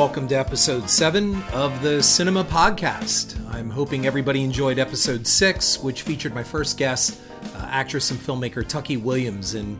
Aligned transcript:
Welcome 0.00 0.28
to 0.28 0.34
episode 0.34 0.88
7 0.88 1.42
of 1.52 1.82
the 1.82 1.98
Cynema 1.98 2.42
Podcast. 2.44 3.38
I'm 3.52 3.68
hoping 3.68 4.06
everybody 4.06 4.42
enjoyed 4.42 4.78
episode 4.78 5.26
6, 5.26 5.80
which 5.80 6.00
featured 6.00 6.34
my 6.34 6.42
first 6.42 6.78
guest, 6.78 7.20
uh, 7.54 7.66
actress 7.68 8.10
and 8.10 8.18
filmmaker 8.18 8.66
Tucky 8.66 8.96
Williams, 8.96 9.52
and 9.52 9.76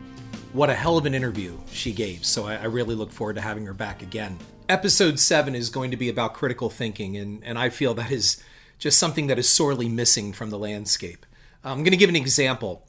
what 0.52 0.68
a 0.68 0.74
hell 0.74 0.98
of 0.98 1.06
an 1.06 1.14
interview 1.14 1.56
she 1.72 1.90
gave. 1.94 2.26
So 2.26 2.44
I, 2.44 2.56
I 2.56 2.64
really 2.64 2.94
look 2.94 3.12
forward 3.12 3.36
to 3.36 3.40
having 3.40 3.64
her 3.64 3.72
back 3.72 4.02
again. 4.02 4.38
Episode 4.68 5.18
7 5.18 5.54
is 5.54 5.70
going 5.70 5.90
to 5.90 5.96
be 5.96 6.10
about 6.10 6.34
critical 6.34 6.68
thinking, 6.68 7.16
and, 7.16 7.42
and 7.42 7.58
I 7.58 7.70
feel 7.70 7.94
that 7.94 8.10
is 8.10 8.42
just 8.78 8.98
something 8.98 9.26
that 9.28 9.38
is 9.38 9.48
sorely 9.48 9.88
missing 9.88 10.34
from 10.34 10.50
the 10.50 10.58
landscape. 10.58 11.24
I'm 11.64 11.78
going 11.78 11.92
to 11.92 11.96
give 11.96 12.10
an 12.10 12.16
example. 12.16 12.86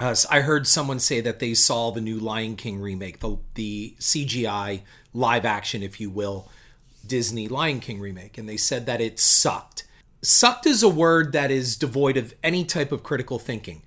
Uh, 0.00 0.14
I 0.30 0.40
heard 0.40 0.66
someone 0.66 0.98
say 0.98 1.20
that 1.20 1.38
they 1.38 1.54
saw 1.54 1.90
the 1.90 2.00
new 2.00 2.18
Lion 2.18 2.56
King 2.56 2.80
remake, 2.80 3.20
the, 3.20 3.36
the 3.54 3.94
CGI 3.98 4.82
live 5.12 5.44
action, 5.44 5.82
if 5.82 6.00
you 6.00 6.08
will, 6.08 6.48
Disney 7.06 7.46
Lion 7.46 7.80
King 7.80 8.00
remake, 8.00 8.38
and 8.38 8.48
they 8.48 8.56
said 8.56 8.86
that 8.86 9.00
it 9.00 9.20
sucked. 9.20 9.86
Sucked 10.22 10.66
is 10.66 10.82
a 10.82 10.88
word 10.88 11.32
that 11.32 11.50
is 11.50 11.76
devoid 11.76 12.16
of 12.16 12.34
any 12.42 12.64
type 12.64 12.90
of 12.90 13.02
critical 13.02 13.38
thinking. 13.38 13.82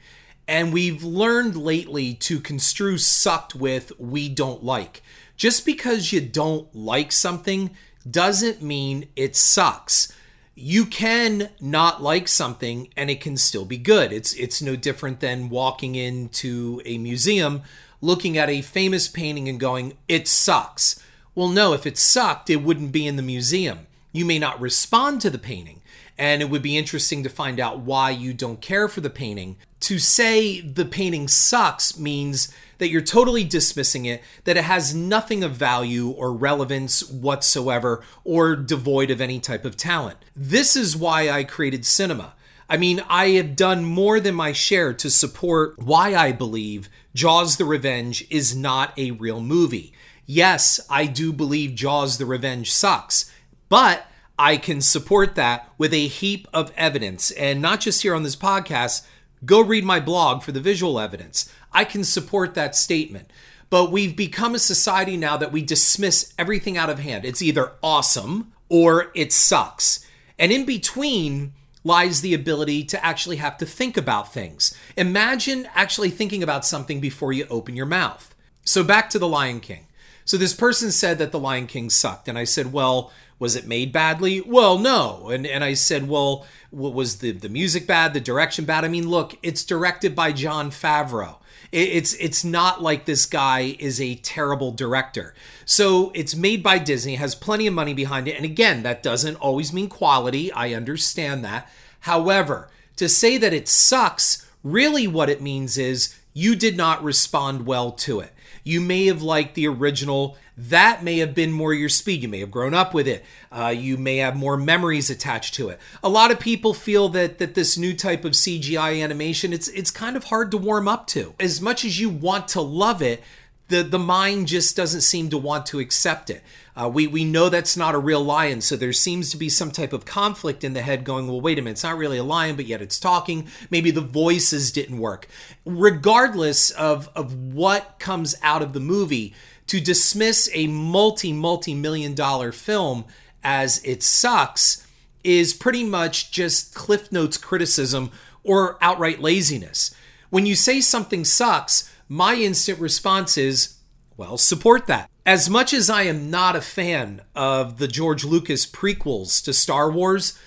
And 0.48 0.72
we've 0.72 1.04
learned 1.04 1.56
lately 1.56 2.14
to 2.16 2.40
construe 2.40 3.00
sucked 3.00 3.56
with 3.56 3.92
we 4.00 4.30
don't 4.30 4.64
like. 4.64 5.02
Just 5.38 5.66
because 5.66 6.14
you 6.14 6.22
don't 6.22 6.74
like 6.76 7.12
something 7.12 7.72
doesn't 8.10 8.62
mean 8.62 9.08
it 9.16 9.36
sucks 9.36 10.14
you 10.56 10.86
can 10.86 11.50
not 11.60 12.02
like 12.02 12.30
something 12.30 12.88
and 12.96 13.10
it 13.10 13.20
can 13.20 13.36
still 13.36 13.66
be 13.66 13.78
good. 13.78 14.14
It's 14.14 14.34
it's 14.34 14.62
no 14.62 14.76
different 14.78 15.20
than 15.20 15.50
walking 15.50 15.96
into 15.96 16.82
a 16.86 16.98
museum, 16.98 17.62
looking 18.02 18.38
at 18.38 18.50
a 18.50 18.62
famous 18.62 19.10
painting 19.10 19.50
and 19.50 19.60
going, 19.60 19.94
"It 20.08 20.28
sucks." 20.28 21.00
Well, 21.36 21.50
no, 21.50 21.74
if 21.74 21.86
it 21.86 21.98
sucked, 21.98 22.50
it 22.50 22.64
wouldn't 22.64 22.94
be 22.94 23.06
in 23.06 23.18
the 23.18 23.22
museum. 23.22 23.88
You 24.14 24.24
may 24.24 24.40
not 24.40 24.62
respond 24.62 25.20
to 25.22 25.30
the 25.30 25.38
painting, 25.38 25.82
and 26.18 26.42
it 26.42 26.50
would 26.50 26.62
be 26.62 26.78
interesting 26.78 27.24
to 27.24 27.30
find 27.30 27.60
out 27.60 27.80
why 27.80 28.12
you 28.12 28.34
don't 28.34 28.62
care 28.62 28.88
for 28.88 29.02
the 29.02 29.10
painting. 29.10 29.58
To 29.82 30.00
say 30.00 30.62
the 30.62 30.86
painting 30.86 31.28
sucks 31.28 32.00
means 32.00 32.48
that 32.78 32.90
you're 32.90 33.02
totally 33.02 33.44
dismissing 33.44 34.06
it, 34.06 34.22
that 34.44 34.58
it 34.58 34.64
has 34.64 34.94
nothing 34.94 35.44
of 35.44 35.52
value 35.52 36.10
or 36.10 36.34
relevance 36.34 37.10
whatsoever, 37.10 38.04
or 38.24 38.56
devoid 38.56 39.12
of 39.12 39.22
any 39.22 39.40
type 39.40 39.66
of 39.66 39.78
talent. 39.78 40.18
This 40.36 40.76
is 40.76 40.96
why 40.96 41.30
I 41.30 41.44
created 41.44 41.82
Cynema. 41.82 42.32
I 42.70 42.78
mean, 42.78 43.04
I 43.08 43.30
have 43.30 43.56
done 43.56 43.86
more 43.86 44.20
than 44.20 44.34
my 44.36 44.52
share 44.52 44.94
to 44.96 45.10
support 45.10 45.78
why 45.78 46.16
I 46.16 46.32
believe 46.32 46.90
Jaws 47.14 47.58
the 47.58 47.66
Revenge 47.66 48.26
is 48.30 48.56
not 48.56 48.98
a 48.98 49.12
real 49.12 49.40
movie. 49.40 49.94
Yes, 50.26 50.80
I 50.90 51.06
do 51.06 51.32
believe 51.32 51.76
Jaws 51.76 52.18
the 52.18 52.26
Revenge 52.26 52.74
sucks, 52.74 53.32
but 53.70 54.08
I 54.38 54.58
can 54.58 54.82
support 54.82 55.36
that 55.36 55.70
with 55.78 55.94
a 55.94 56.08
heap 56.08 56.48
of 56.54 56.74
evidence. 56.76 57.32
And 57.32 57.62
not 57.62 57.80
just 57.80 58.02
here 58.02 58.16
on 58.16 58.24
this 58.24 58.36
podcast, 58.36 59.06
go 59.46 59.62
read 59.62 59.84
my 59.84 60.00
blog 60.00 60.44
for 60.44 60.52
the 60.52 60.60
visual 60.60 61.00
evidence. 61.00 61.52
I 61.72 61.84
can 61.84 62.04
support 62.04 62.54
that 62.56 62.76
statement. 62.76 63.30
But 63.70 63.92
we've 63.92 64.16
become 64.16 64.56
a 64.56 64.60
society 64.60 65.18
now 65.18 65.38
that 65.38 65.52
we 65.52 65.62
dismiss 65.62 66.34
everything 66.38 66.78
out 66.78 66.90
of 66.90 67.00
hand. 67.00 67.26
It's 67.26 67.42
either 67.42 67.74
awesome 67.82 68.54
or 68.70 69.12
it 69.16 69.34
sucks. 69.34 70.06
And 70.38 70.52
in 70.52 70.66
between 70.66 71.54
lies 71.84 72.22
the 72.22 72.34
ability 72.34 72.84
to 72.84 73.06
actually 73.06 73.38
have 73.38 73.58
to 73.58 73.66
think 73.66 73.98
about 73.98 74.34
things. 74.34 74.76
Imagine 74.98 75.68
actually 75.76 76.10
thinking 76.10 76.42
about 76.42 76.66
something 76.66 77.00
before 77.00 77.34
you 77.34 77.46
open 77.50 77.76
your 77.76 77.86
mouth. 77.86 78.36
So 78.64 78.84
back 78.84 79.10
to 79.12 79.20
The 79.20 79.28
Lion 79.28 79.60
King. 79.60 79.88
So 80.26 80.38
this 80.38 80.56
person 80.56 80.92
said 80.92 81.20
that 81.20 81.32
The 81.32 81.40
Lion 81.40 81.68
King 81.68 81.90
sucked. 81.92 82.28
And 82.28 82.38
I 82.38 82.44
said, 82.44 82.74
well, 82.74 83.12
was 83.40 83.56
it 83.56 83.68
made 83.68 83.92
badly? 83.92 84.42
Well, 84.42 84.78
no. 84.78 85.30
And 85.30 85.46
and 85.46 85.64
I 85.64 85.74
said, 85.74 86.08
well, 86.08 86.46
what 86.72 86.94
was 86.94 87.18
the 87.18 87.32
the 87.32 87.50
music 87.50 87.88
bad, 87.88 88.14
the 88.14 88.20
direction 88.20 88.66
bad? 88.66 88.86
I 88.86 88.88
mean, 88.88 89.10
look, 89.10 89.38
it's 89.44 89.64
directed 89.64 90.16
by 90.16 90.32
Jon 90.32 90.72
Favreau. 90.72 91.38
It's 91.72 92.14
it's 92.14 92.44
not 92.44 92.82
like 92.82 93.06
this 93.06 93.26
guy 93.26 93.76
is 93.80 94.00
a 94.00 94.16
terrible 94.16 94.72
director. 94.72 95.34
So 95.66 96.12
it's 96.14 96.36
made 96.36 96.64
by 96.64 96.78
Disney, 96.78 97.16
has 97.16 97.36
plenty 97.36 97.68
of 97.68 97.74
money 97.74 97.94
behind 97.94 98.28
it, 98.28 98.36
and 98.36 98.46
again, 98.46 98.84
that 98.84 99.04
doesn't 99.04 99.36
always 99.38 99.74
mean 99.74 99.90
quality. 99.90 100.52
I 100.52 100.74
understand 100.74 101.44
that. 101.44 101.70
However, 102.02 102.70
to 102.98 103.10
say 103.10 103.38
that 103.38 103.52
it 103.52 103.68
sucks, 103.68 104.50
really 104.64 105.08
what 105.08 105.30
it 105.30 105.42
means 105.42 105.78
is 105.78 106.16
you 106.34 106.56
did 106.56 106.78
not 106.78 107.04
respond 107.04 107.66
well 107.66 107.92
to 107.92 108.20
it. 108.20 108.32
You 108.66 108.82
may 108.82 109.06
have 109.06 109.22
liked 109.22 109.54
the 109.54 109.68
original. 109.68 110.36
That 110.58 111.04
may 111.04 111.20
have 111.20 111.36
been 111.36 111.52
more 111.52 111.72
your 111.72 111.88
speed. 111.88 112.24
You 112.24 112.28
may 112.28 112.40
have 112.40 112.50
grown 112.50 112.74
up 112.74 112.96
with 112.96 113.08
it. 113.08 113.24
Uh, 113.52 113.68
you 113.68 113.96
may 113.96 114.18
have 114.18 114.36
more 114.36 114.58
memories 114.58 115.12
attached 115.12 115.54
to 115.56 115.70
it. 115.70 115.80
A 116.04 116.10
lot 116.10 116.32
of 116.32 116.40
people 116.40 116.74
feel 116.74 117.08
that 117.10 117.38
that 117.38 117.54
this 117.54 117.78
new 117.78 117.94
type 117.94 118.26
of 118.26 118.32
CGI 118.32 119.04
animation 119.04 119.54
it's 119.54 119.68
it's 119.70 119.92
kind 119.92 120.18
of 120.18 120.26
hard 120.26 120.50
to 120.52 120.58
warm 120.58 120.88
up 120.88 121.06
to. 121.08 121.36
As 121.40 121.62
much 121.62 121.86
as 121.86 122.00
you 122.00 122.10
want 122.10 122.48
to 122.50 122.62
love 122.62 123.04
it, 123.04 123.24
the 123.68 123.84
the 123.84 124.00
mind 124.00 124.48
just 124.48 124.76
doesn't 124.76 125.02
seem 125.02 125.30
to 125.30 125.38
want 125.38 125.66
to 125.68 125.80
accept 125.80 126.30
it. 126.30 126.44
Uh, 126.76 126.90
we 126.94 127.08
we 127.08 127.24
know 127.24 127.50
that's 127.50 127.78
not 127.78 127.96
a 127.96 128.00
real 128.00 128.24
lion, 128.24 128.62
so 128.62 128.76
there 128.76 128.94
seems 128.94 129.30
to 129.32 129.38
be 129.38 129.50
some 129.50 129.72
type 129.72 129.94
of 129.94 130.06
conflict 130.06 130.64
in 130.64 130.74
the 130.74 130.82
head. 130.82 131.04
Going, 131.04 131.28
well, 131.28 131.42
wait 131.42 131.58
a 131.58 131.62
minute, 131.62 131.72
it's 131.72 131.84
not 131.84 131.98
really 131.98 132.18
a 132.18 132.24
lion, 132.24 132.56
but 132.56 132.66
yet 132.66 132.82
it's 132.82 133.00
talking. 133.00 133.48
Maybe 133.70 133.92
the 133.92 134.02
voices 134.02 134.72
didn't 134.72 135.00
work. 135.00 135.28
Regardless 135.66 136.70
of 136.72 137.10
of 137.16 137.34
what 137.54 137.98
comes 137.98 138.36
out 138.44 138.62
of 138.62 138.74
the 138.74 138.80
movie, 138.80 139.34
to 139.68 139.80
dismiss 139.80 140.50
a 140.54 140.68
multi 140.68 141.34
multi 141.34 141.74
million 141.74 142.14
dollar 142.14 142.52
film 142.52 143.06
as 143.44 143.84
it 143.84 144.04
sucks 144.04 144.86
is 145.24 145.54
pretty 145.54 145.84
much 145.84 146.32
just 146.32 146.76
Cliff 146.76 147.12
Notes 147.12 147.38
criticism 147.38 148.12
or 148.44 148.78
outright 148.80 149.22
laziness. 149.22 149.94
When 150.30 150.46
you 150.46 150.56
say 150.56 150.82
something 150.82 151.26
sucks 151.26 151.92
my 152.08 152.36
instant 152.36 152.80
response 152.80 153.38
is, 153.38 153.78
well, 154.18 154.38
support 154.38 154.88
that. 154.88 155.10
As 155.26 155.50
much 155.50 155.74
as 155.74 155.90
I 155.90 156.04
am 156.04 156.30
not 156.30 156.56
a 156.56 156.62
fan 156.62 157.22
of 157.36 157.78
the 157.80 157.88
George 157.88 158.24
Lucas 158.24 158.66
prequels 158.66 159.44
to 159.44 159.54
Star 159.54 159.92
Wars, 159.92 160.38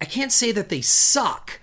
I 0.00 0.04
can't 0.04 0.32
say 0.32 0.52
that 0.52 0.68
they 0.68 0.80
suck. 0.80 1.60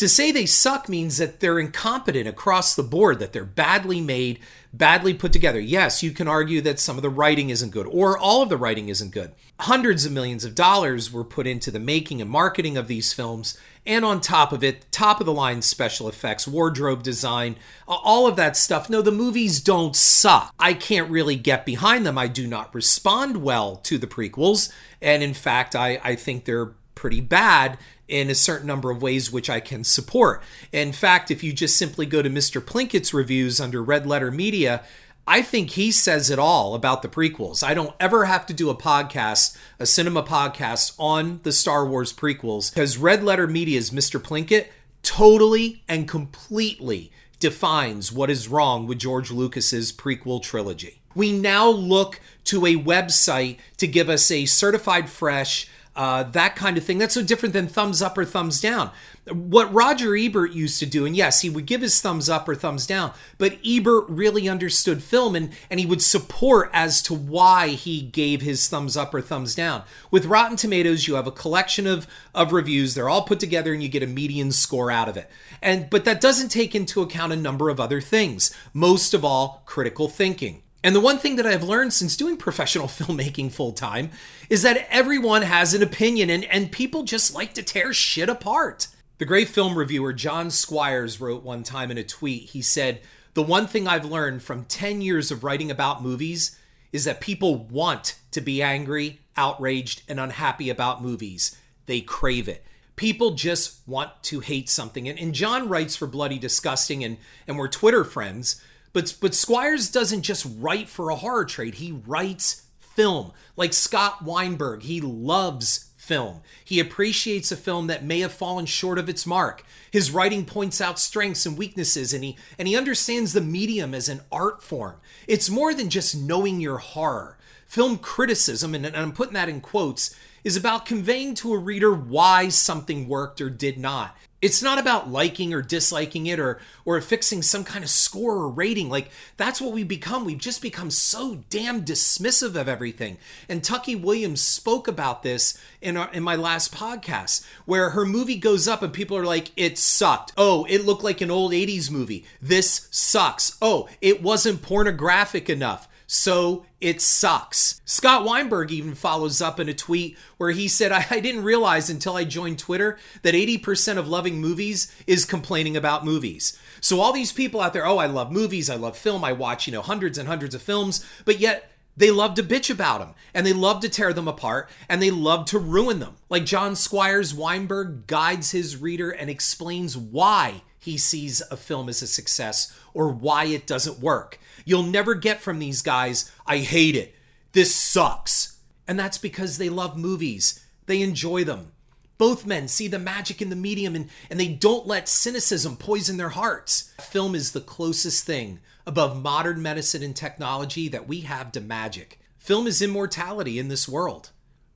To 0.00 0.08
say 0.08 0.32
they 0.32 0.46
suck 0.46 0.88
means 0.88 1.18
that 1.18 1.40
they're 1.40 1.58
incompetent 1.58 2.26
across 2.26 2.74
the 2.74 2.82
board, 2.82 3.18
that 3.18 3.34
they're 3.34 3.44
badly 3.44 4.00
made, 4.00 4.38
badly 4.72 5.12
put 5.12 5.30
together. 5.30 5.60
Yes, 5.60 6.02
you 6.02 6.12
can 6.12 6.26
argue 6.26 6.62
that 6.62 6.80
some 6.80 6.96
of 6.96 7.02
the 7.02 7.10
writing 7.10 7.50
isn't 7.50 7.68
good 7.68 7.86
or 7.86 8.16
all 8.16 8.40
of 8.40 8.48
the 8.48 8.56
writing 8.56 8.88
isn't 8.88 9.10
good. 9.10 9.32
Hundreds 9.58 10.06
of 10.06 10.12
millions 10.12 10.42
of 10.42 10.54
dollars 10.54 11.12
were 11.12 11.22
put 11.22 11.46
into 11.46 11.70
the 11.70 11.78
making 11.78 12.22
and 12.22 12.30
marketing 12.30 12.78
of 12.78 12.88
these 12.88 13.12
films, 13.12 13.58
and 13.84 14.02
on 14.02 14.22
top 14.22 14.54
of 14.54 14.64
it, 14.64 14.90
top 14.90 15.20
of 15.20 15.26
the 15.26 15.34
line 15.34 15.60
special 15.60 16.08
effects, 16.08 16.48
wardrobe 16.48 17.02
design, 17.02 17.56
all 17.86 18.26
of 18.26 18.36
that 18.36 18.56
stuff. 18.56 18.88
No, 18.88 19.02
the 19.02 19.12
movies 19.12 19.60
don't 19.60 19.94
suck. 19.94 20.54
I 20.58 20.72
can't 20.72 21.10
really 21.10 21.36
get 21.36 21.66
behind 21.66 22.06
them. 22.06 22.16
I 22.16 22.26
do 22.26 22.46
not 22.46 22.74
respond 22.74 23.42
well 23.42 23.76
to 23.76 23.98
the 23.98 24.06
prequels, 24.06 24.72
and 25.02 25.22
in 25.22 25.34
fact, 25.34 25.76
I, 25.76 26.00
I 26.02 26.14
think 26.14 26.46
they're 26.46 26.72
pretty 26.94 27.20
bad 27.20 27.78
in 28.10 28.28
a 28.28 28.34
certain 28.34 28.66
number 28.66 28.90
of 28.90 29.00
ways 29.00 29.30
which 29.30 29.48
I 29.48 29.60
can 29.60 29.84
support. 29.84 30.42
In 30.72 30.92
fact, 30.92 31.30
if 31.30 31.42
you 31.44 31.52
just 31.52 31.76
simply 31.76 32.06
go 32.06 32.22
to 32.22 32.28
Mr. 32.28 32.60
Plinkett's 32.60 33.14
reviews 33.14 33.60
under 33.60 33.82
Red 33.82 34.06
Letter 34.06 34.30
Media, 34.30 34.82
I 35.26 35.42
think 35.42 35.70
he 35.70 35.92
says 35.92 36.28
it 36.28 36.38
all 36.38 36.74
about 36.74 37.02
the 37.02 37.08
prequels. 37.08 37.62
I 37.62 37.72
don't 37.72 37.94
ever 38.00 38.24
have 38.24 38.46
to 38.46 38.52
do 38.52 38.68
a 38.68 38.74
podcast, 38.74 39.56
a 39.78 39.84
Cynema 39.84 40.26
podcast 40.26 40.94
on 40.98 41.38
the 41.44 41.52
Star 41.52 41.86
Wars 41.86 42.12
prequels 42.12 42.74
because 42.74 42.98
Red 42.98 43.22
Letter 43.22 43.46
Media's 43.46 43.90
Mr. 43.90 44.20
Plinkett 44.20 44.66
totally 45.02 45.82
and 45.88 46.08
completely 46.08 47.12
defines 47.38 48.10
what 48.10 48.28
is 48.28 48.48
wrong 48.48 48.86
with 48.86 48.98
George 48.98 49.30
Lucas's 49.30 49.92
prequel 49.92 50.42
trilogy. 50.42 51.00
We 51.14 51.32
now 51.32 51.68
look 51.68 52.20
to 52.44 52.66
a 52.66 52.74
website 52.74 53.58
to 53.78 53.86
give 53.86 54.08
us 54.08 54.30
a 54.30 54.46
certified 54.46 55.08
fresh 55.08 55.68
uh, 55.96 56.22
that 56.22 56.54
kind 56.56 56.78
of 56.78 56.84
thing. 56.84 56.98
That's 56.98 57.14
so 57.14 57.22
different 57.22 57.52
than 57.52 57.66
thumbs 57.66 58.00
up 58.00 58.16
or 58.16 58.24
thumbs 58.24 58.60
down. 58.60 58.90
What 59.30 59.72
Roger 59.72 60.16
Ebert 60.16 60.52
used 60.52 60.80
to 60.80 60.86
do, 60.86 61.04
and 61.04 61.16
yes, 61.16 61.42
he 61.42 61.50
would 61.50 61.66
give 61.66 61.82
his 61.82 62.00
thumbs 62.00 62.28
up 62.28 62.48
or 62.48 62.54
thumbs 62.54 62.86
down, 62.86 63.12
but 63.38 63.58
Ebert 63.66 64.06
really 64.08 64.48
understood 64.48 65.02
film 65.02 65.36
and, 65.36 65.52
and 65.70 65.78
he 65.78 65.86
would 65.86 66.02
support 66.02 66.70
as 66.72 67.02
to 67.02 67.14
why 67.14 67.68
he 67.68 68.00
gave 68.00 68.40
his 68.40 68.68
thumbs 68.68 68.96
up 68.96 69.12
or 69.12 69.20
thumbs 69.20 69.54
down. 69.54 69.82
With 70.10 70.26
Rotten 70.26 70.56
Tomatoes, 70.56 71.06
you 71.06 71.14
have 71.14 71.26
a 71.26 71.32
collection 71.32 71.86
of, 71.86 72.06
of 72.34 72.52
reviews, 72.52 72.94
they're 72.94 73.08
all 73.08 73.22
put 73.22 73.40
together 73.40 73.72
and 73.72 73.82
you 73.82 73.88
get 73.88 74.02
a 74.02 74.06
median 74.06 74.52
score 74.52 74.90
out 74.90 75.08
of 75.08 75.16
it. 75.16 75.28
And 75.60 75.90
but 75.90 76.04
that 76.06 76.20
doesn't 76.20 76.48
take 76.48 76.74
into 76.74 77.02
account 77.02 77.32
a 77.32 77.36
number 77.36 77.68
of 77.68 77.80
other 77.80 78.00
things, 78.00 78.54
most 78.72 79.12
of 79.12 79.24
all, 79.24 79.62
critical 79.66 80.08
thinking. 80.08 80.62
And 80.82 80.94
the 80.94 81.00
one 81.00 81.18
thing 81.18 81.36
that 81.36 81.46
I've 81.46 81.62
learned 81.62 81.92
since 81.92 82.16
doing 82.16 82.36
professional 82.36 82.86
filmmaking 82.88 83.52
full 83.52 83.72
time 83.72 84.10
is 84.48 84.62
that 84.62 84.86
everyone 84.90 85.42
has 85.42 85.74
an 85.74 85.82
opinion 85.82 86.30
and, 86.30 86.44
and 86.46 86.72
people 86.72 87.02
just 87.02 87.34
like 87.34 87.54
to 87.54 87.62
tear 87.62 87.92
shit 87.92 88.28
apart. 88.28 88.88
The 89.18 89.26
great 89.26 89.48
film 89.48 89.76
reviewer 89.76 90.12
John 90.12 90.50
Squires 90.50 91.20
wrote 91.20 91.42
one 91.42 91.62
time 91.62 91.90
in 91.90 91.98
a 91.98 92.04
tweet, 92.04 92.50
he 92.50 92.62
said, 92.62 93.00
The 93.34 93.42
one 93.42 93.66
thing 93.66 93.86
I've 93.86 94.06
learned 94.06 94.42
from 94.42 94.64
10 94.64 95.02
years 95.02 95.30
of 95.30 95.44
writing 95.44 95.70
about 95.70 96.02
movies 96.02 96.56
is 96.92 97.04
that 97.04 97.20
people 97.20 97.56
want 97.56 98.18
to 98.30 98.40
be 98.40 98.62
angry 98.62 99.20
outraged, 99.40 100.02
and 100.06 100.20
unhappy 100.20 100.68
about 100.68 101.02
movies. 101.02 101.56
They 101.86 102.02
crave 102.02 102.48
it. 102.48 102.64
People 102.94 103.30
just 103.30 103.80
want 103.88 104.22
to 104.24 104.40
hate 104.40 104.68
something. 104.68 105.08
And, 105.08 105.18
and 105.18 105.34
John 105.34 105.68
writes 105.68 105.96
for 105.96 106.06
Bloody 106.06 106.38
Disgusting, 106.38 107.02
and, 107.02 107.16
and 107.48 107.58
we're 107.58 107.68
Twitter 107.68 108.04
friends. 108.04 108.62
But, 108.92 109.16
but 109.20 109.34
Squires 109.34 109.90
doesn't 109.90 110.22
just 110.22 110.46
write 110.58 110.88
for 110.88 111.10
a 111.10 111.16
horror 111.16 111.44
trade, 111.44 111.76
he 111.76 111.92
writes 111.92 112.66
film. 112.78 113.32
Like 113.56 113.72
Scott 113.72 114.24
Weinberg, 114.24 114.82
he 114.82 115.00
loves 115.00 115.90
film. 115.96 116.40
He 116.64 116.80
appreciates 116.80 117.52
a 117.52 117.56
film 117.56 117.86
that 117.86 118.04
may 118.04 118.18
have 118.20 118.32
fallen 118.32 118.66
short 118.66 118.98
of 118.98 119.08
its 119.08 119.26
mark. 119.26 119.64
His 119.92 120.10
writing 120.10 120.44
points 120.44 120.80
out 120.80 120.98
strengths 120.98 121.46
and 121.46 121.56
weaknesses 121.56 122.12
and 122.12 122.24
he 122.24 122.36
and 122.58 122.66
he 122.66 122.76
understands 122.76 123.32
the 123.32 123.40
medium 123.40 123.94
as 123.94 124.08
an 124.08 124.22
art 124.32 124.60
form. 124.62 124.96
It's 125.28 125.48
more 125.48 125.72
than 125.72 125.88
just 125.88 126.16
knowing 126.16 126.60
your 126.60 126.78
horror. 126.78 127.38
Film 127.66 127.96
criticism 127.96 128.74
and, 128.74 128.84
and 128.84 128.96
I'm 128.96 129.12
putting 129.12 129.34
that 129.34 129.48
in 129.48 129.60
quotes 129.60 130.16
is 130.42 130.56
about 130.56 130.84
conveying 130.84 131.34
to 131.34 131.52
a 131.52 131.58
reader 131.58 131.92
why 131.92 132.48
something 132.48 133.06
worked 133.06 133.40
or 133.40 133.48
did 133.48 133.78
not. 133.78 134.16
It's 134.42 134.62
not 134.62 134.78
about 134.78 135.10
liking 135.10 135.52
or 135.52 135.60
disliking 135.60 136.26
it 136.26 136.40
or 136.40 136.60
or 136.86 136.96
affixing 136.96 137.42
some 137.42 137.62
kind 137.62 137.84
of 137.84 137.90
score 137.90 138.36
or 138.36 138.48
rating. 138.48 138.88
Like 138.88 139.10
that's 139.36 139.60
what 139.60 139.72
we 139.72 139.84
become. 139.84 140.24
We've 140.24 140.38
just 140.38 140.62
become 140.62 140.90
so 140.90 141.44
damn 141.50 141.84
dismissive 141.84 142.56
of 142.56 142.68
everything. 142.68 143.18
And 143.48 143.62
Tucky 143.62 143.94
Williams 143.94 144.40
spoke 144.40 144.88
about 144.88 145.22
this 145.22 145.58
in 145.82 145.96
our, 145.96 146.10
in 146.12 146.22
my 146.22 146.36
last 146.36 146.74
podcast 146.74 147.44
where 147.66 147.90
her 147.90 148.06
movie 148.06 148.36
goes 148.36 148.66
up 148.66 148.82
and 148.82 148.92
people 148.92 149.16
are 149.16 149.26
like 149.26 149.50
it 149.56 149.76
sucked. 149.76 150.32
Oh, 150.38 150.66
it 150.70 150.86
looked 150.86 151.04
like 151.04 151.20
an 151.20 151.30
old 151.30 151.52
80s 151.52 151.90
movie. 151.90 152.24
This 152.40 152.88
sucks. 152.90 153.58
Oh, 153.60 153.88
it 154.00 154.22
wasn't 154.22 154.62
pornographic 154.62 155.50
enough 155.50 155.86
so 156.12 156.66
it 156.80 157.00
sucks. 157.00 157.80
Scott 157.84 158.24
Weinberg 158.24 158.72
even 158.72 158.96
follows 158.96 159.40
up 159.40 159.60
in 159.60 159.68
a 159.68 159.74
tweet 159.74 160.18
where 160.38 160.50
he 160.50 160.66
said, 160.66 160.90
I, 160.90 161.06
I, 161.08 161.20
didn't 161.20 161.44
realize 161.44 161.88
until 161.88 162.16
I 162.16 162.24
joined 162.24 162.58
Twitter 162.58 162.98
that 163.22 163.34
80% 163.34 163.96
of 163.96 164.08
loving 164.08 164.40
movies 164.40 164.92
is 165.06 165.24
complaining 165.24 165.76
about 165.76 166.04
movies. 166.04 166.58
So 166.80 166.98
all 166.98 167.12
these 167.12 167.30
people 167.30 167.60
out 167.60 167.72
there, 167.72 167.86
oh, 167.86 167.98
I 167.98 168.06
love 168.06 168.32
movies, 168.32 168.68
I 168.68 168.74
love 168.74 168.98
film, 168.98 169.22
I 169.22 169.30
watch, 169.30 169.68
you 169.68 169.72
know, 169.72 169.82
hundreds 169.82 170.18
and 170.18 170.26
hundreds 170.26 170.52
of 170.52 170.62
films, 170.62 171.06
but 171.24 171.38
yet 171.38 171.69
they 172.00 172.10
love 172.10 172.34
to 172.34 172.42
bitch 172.42 172.70
about 172.70 173.00
them 173.00 173.14
and 173.34 173.46
they 173.46 173.52
love 173.52 173.80
to 173.80 173.88
tear 173.88 174.12
them 174.14 174.26
apart 174.26 174.70
and 174.88 175.02
they 175.02 175.10
love 175.10 175.44
to 175.46 175.58
ruin 175.58 176.00
them. 176.00 176.16
Like 176.30 176.46
John 176.46 176.74
Squires 176.74 177.34
Weinberg 177.34 178.06
guides 178.06 178.52
his 178.52 178.78
reader 178.78 179.10
and 179.10 179.28
explains 179.28 179.96
why 179.96 180.62
he 180.78 180.96
sees 180.96 181.42
a 181.50 181.58
film 181.58 181.90
as 181.90 182.00
a 182.00 182.06
success 182.06 182.74
or 182.94 183.10
why 183.10 183.44
it 183.44 183.66
doesn't 183.66 184.00
work. 184.00 184.40
You'll 184.64 184.82
never 184.82 185.14
get 185.14 185.42
from 185.42 185.58
these 185.58 185.82
guys, 185.82 186.32
I 186.46 186.58
hate 186.58 186.96
it. 186.96 187.14
This 187.52 187.74
sucks. 187.74 188.56
And 188.88 188.98
that's 188.98 189.18
because 189.18 189.58
they 189.58 189.68
love 189.68 189.98
movies, 189.98 190.64
they 190.86 191.02
enjoy 191.02 191.44
them. 191.44 191.72
Both 192.20 192.44
men 192.44 192.68
see 192.68 192.86
the 192.86 192.98
magic 192.98 193.40
in 193.40 193.48
the 193.48 193.56
medium 193.56 193.96
and, 193.96 194.10
and 194.28 194.38
they 194.38 194.48
don't 194.48 194.86
let 194.86 195.08
cynicism 195.08 195.78
poison 195.78 196.18
their 196.18 196.28
hearts. 196.28 196.92
Film 197.00 197.34
is 197.34 197.52
the 197.52 197.62
closest 197.62 198.26
thing 198.26 198.60
above 198.86 199.22
modern 199.22 199.62
medicine 199.62 200.02
and 200.02 200.14
technology 200.14 200.86
that 200.88 201.08
we 201.08 201.22
have 201.22 201.50
to 201.52 201.62
magic. 201.62 202.20
Film 202.36 202.66
is 202.66 202.82
immortality 202.82 203.58
in 203.58 203.68
this 203.68 203.88
world. 203.88 204.32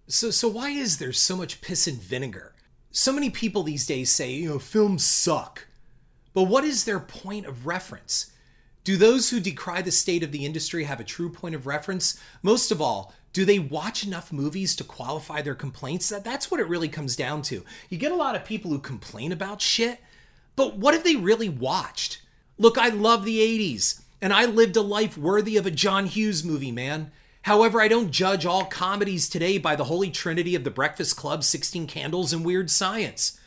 So, 0.06 0.30
so 0.30 0.48
why 0.48 0.70
is 0.70 0.96
there 0.96 1.12
so 1.12 1.36
much 1.36 1.60
piss 1.60 1.86
and 1.86 2.00
vinegar? 2.00 2.54
So 2.90 3.12
many 3.12 3.28
people 3.28 3.62
these 3.62 3.86
days 3.86 4.08
say, 4.08 4.32
you 4.32 4.48
know, 4.48 4.58
films 4.58 5.04
suck. 5.04 5.66
But 6.32 6.44
what 6.44 6.64
is 6.64 6.84
their 6.84 6.98
point 6.98 7.44
of 7.44 7.66
reference? 7.66 8.32
Do 8.84 8.96
those 8.96 9.28
who 9.28 9.38
decry 9.38 9.82
the 9.82 9.90
state 9.90 10.22
of 10.22 10.32
the 10.32 10.46
industry 10.46 10.84
have 10.84 10.98
a 10.98 11.04
true 11.04 11.28
point 11.28 11.54
of 11.54 11.66
reference? 11.66 12.18
Most 12.42 12.70
of 12.70 12.80
all, 12.80 13.12
do 13.34 13.44
they 13.44 13.58
watch 13.58 14.06
enough 14.06 14.32
movies 14.32 14.74
to 14.76 14.84
qualify 14.84 15.42
their 15.42 15.56
complaints? 15.56 16.08
That, 16.08 16.24
that's 16.24 16.50
what 16.50 16.60
it 16.60 16.68
really 16.68 16.88
comes 16.88 17.16
down 17.16 17.42
to. 17.42 17.64
You 17.90 17.98
get 17.98 18.12
a 18.12 18.16
lot 18.16 18.36
of 18.36 18.44
people 18.44 18.70
who 18.70 18.78
complain 18.78 19.32
about 19.32 19.60
shit, 19.60 20.00
but 20.56 20.76
what 20.76 20.94
have 20.94 21.02
they 21.02 21.16
really 21.16 21.48
watched? 21.48 22.22
Look, 22.58 22.78
I 22.78 22.88
love 22.88 23.24
the 23.24 23.40
80s, 23.40 24.02
and 24.22 24.32
I 24.32 24.44
lived 24.44 24.76
a 24.76 24.82
life 24.82 25.18
worthy 25.18 25.56
of 25.56 25.66
a 25.66 25.72
John 25.72 26.06
Hughes 26.06 26.44
movie, 26.44 26.70
man. 26.70 27.10
However, 27.42 27.82
I 27.82 27.88
don't 27.88 28.12
judge 28.12 28.46
all 28.46 28.64
comedies 28.66 29.28
today 29.28 29.58
by 29.58 29.74
the 29.74 29.84
holy 29.84 30.10
trinity 30.10 30.54
of 30.54 30.62
The 30.62 30.70
Breakfast 30.70 31.16
Club, 31.16 31.42
16 31.42 31.88
Candles, 31.88 32.32
and 32.32 32.44
Weird 32.44 32.70
Science. 32.70 33.38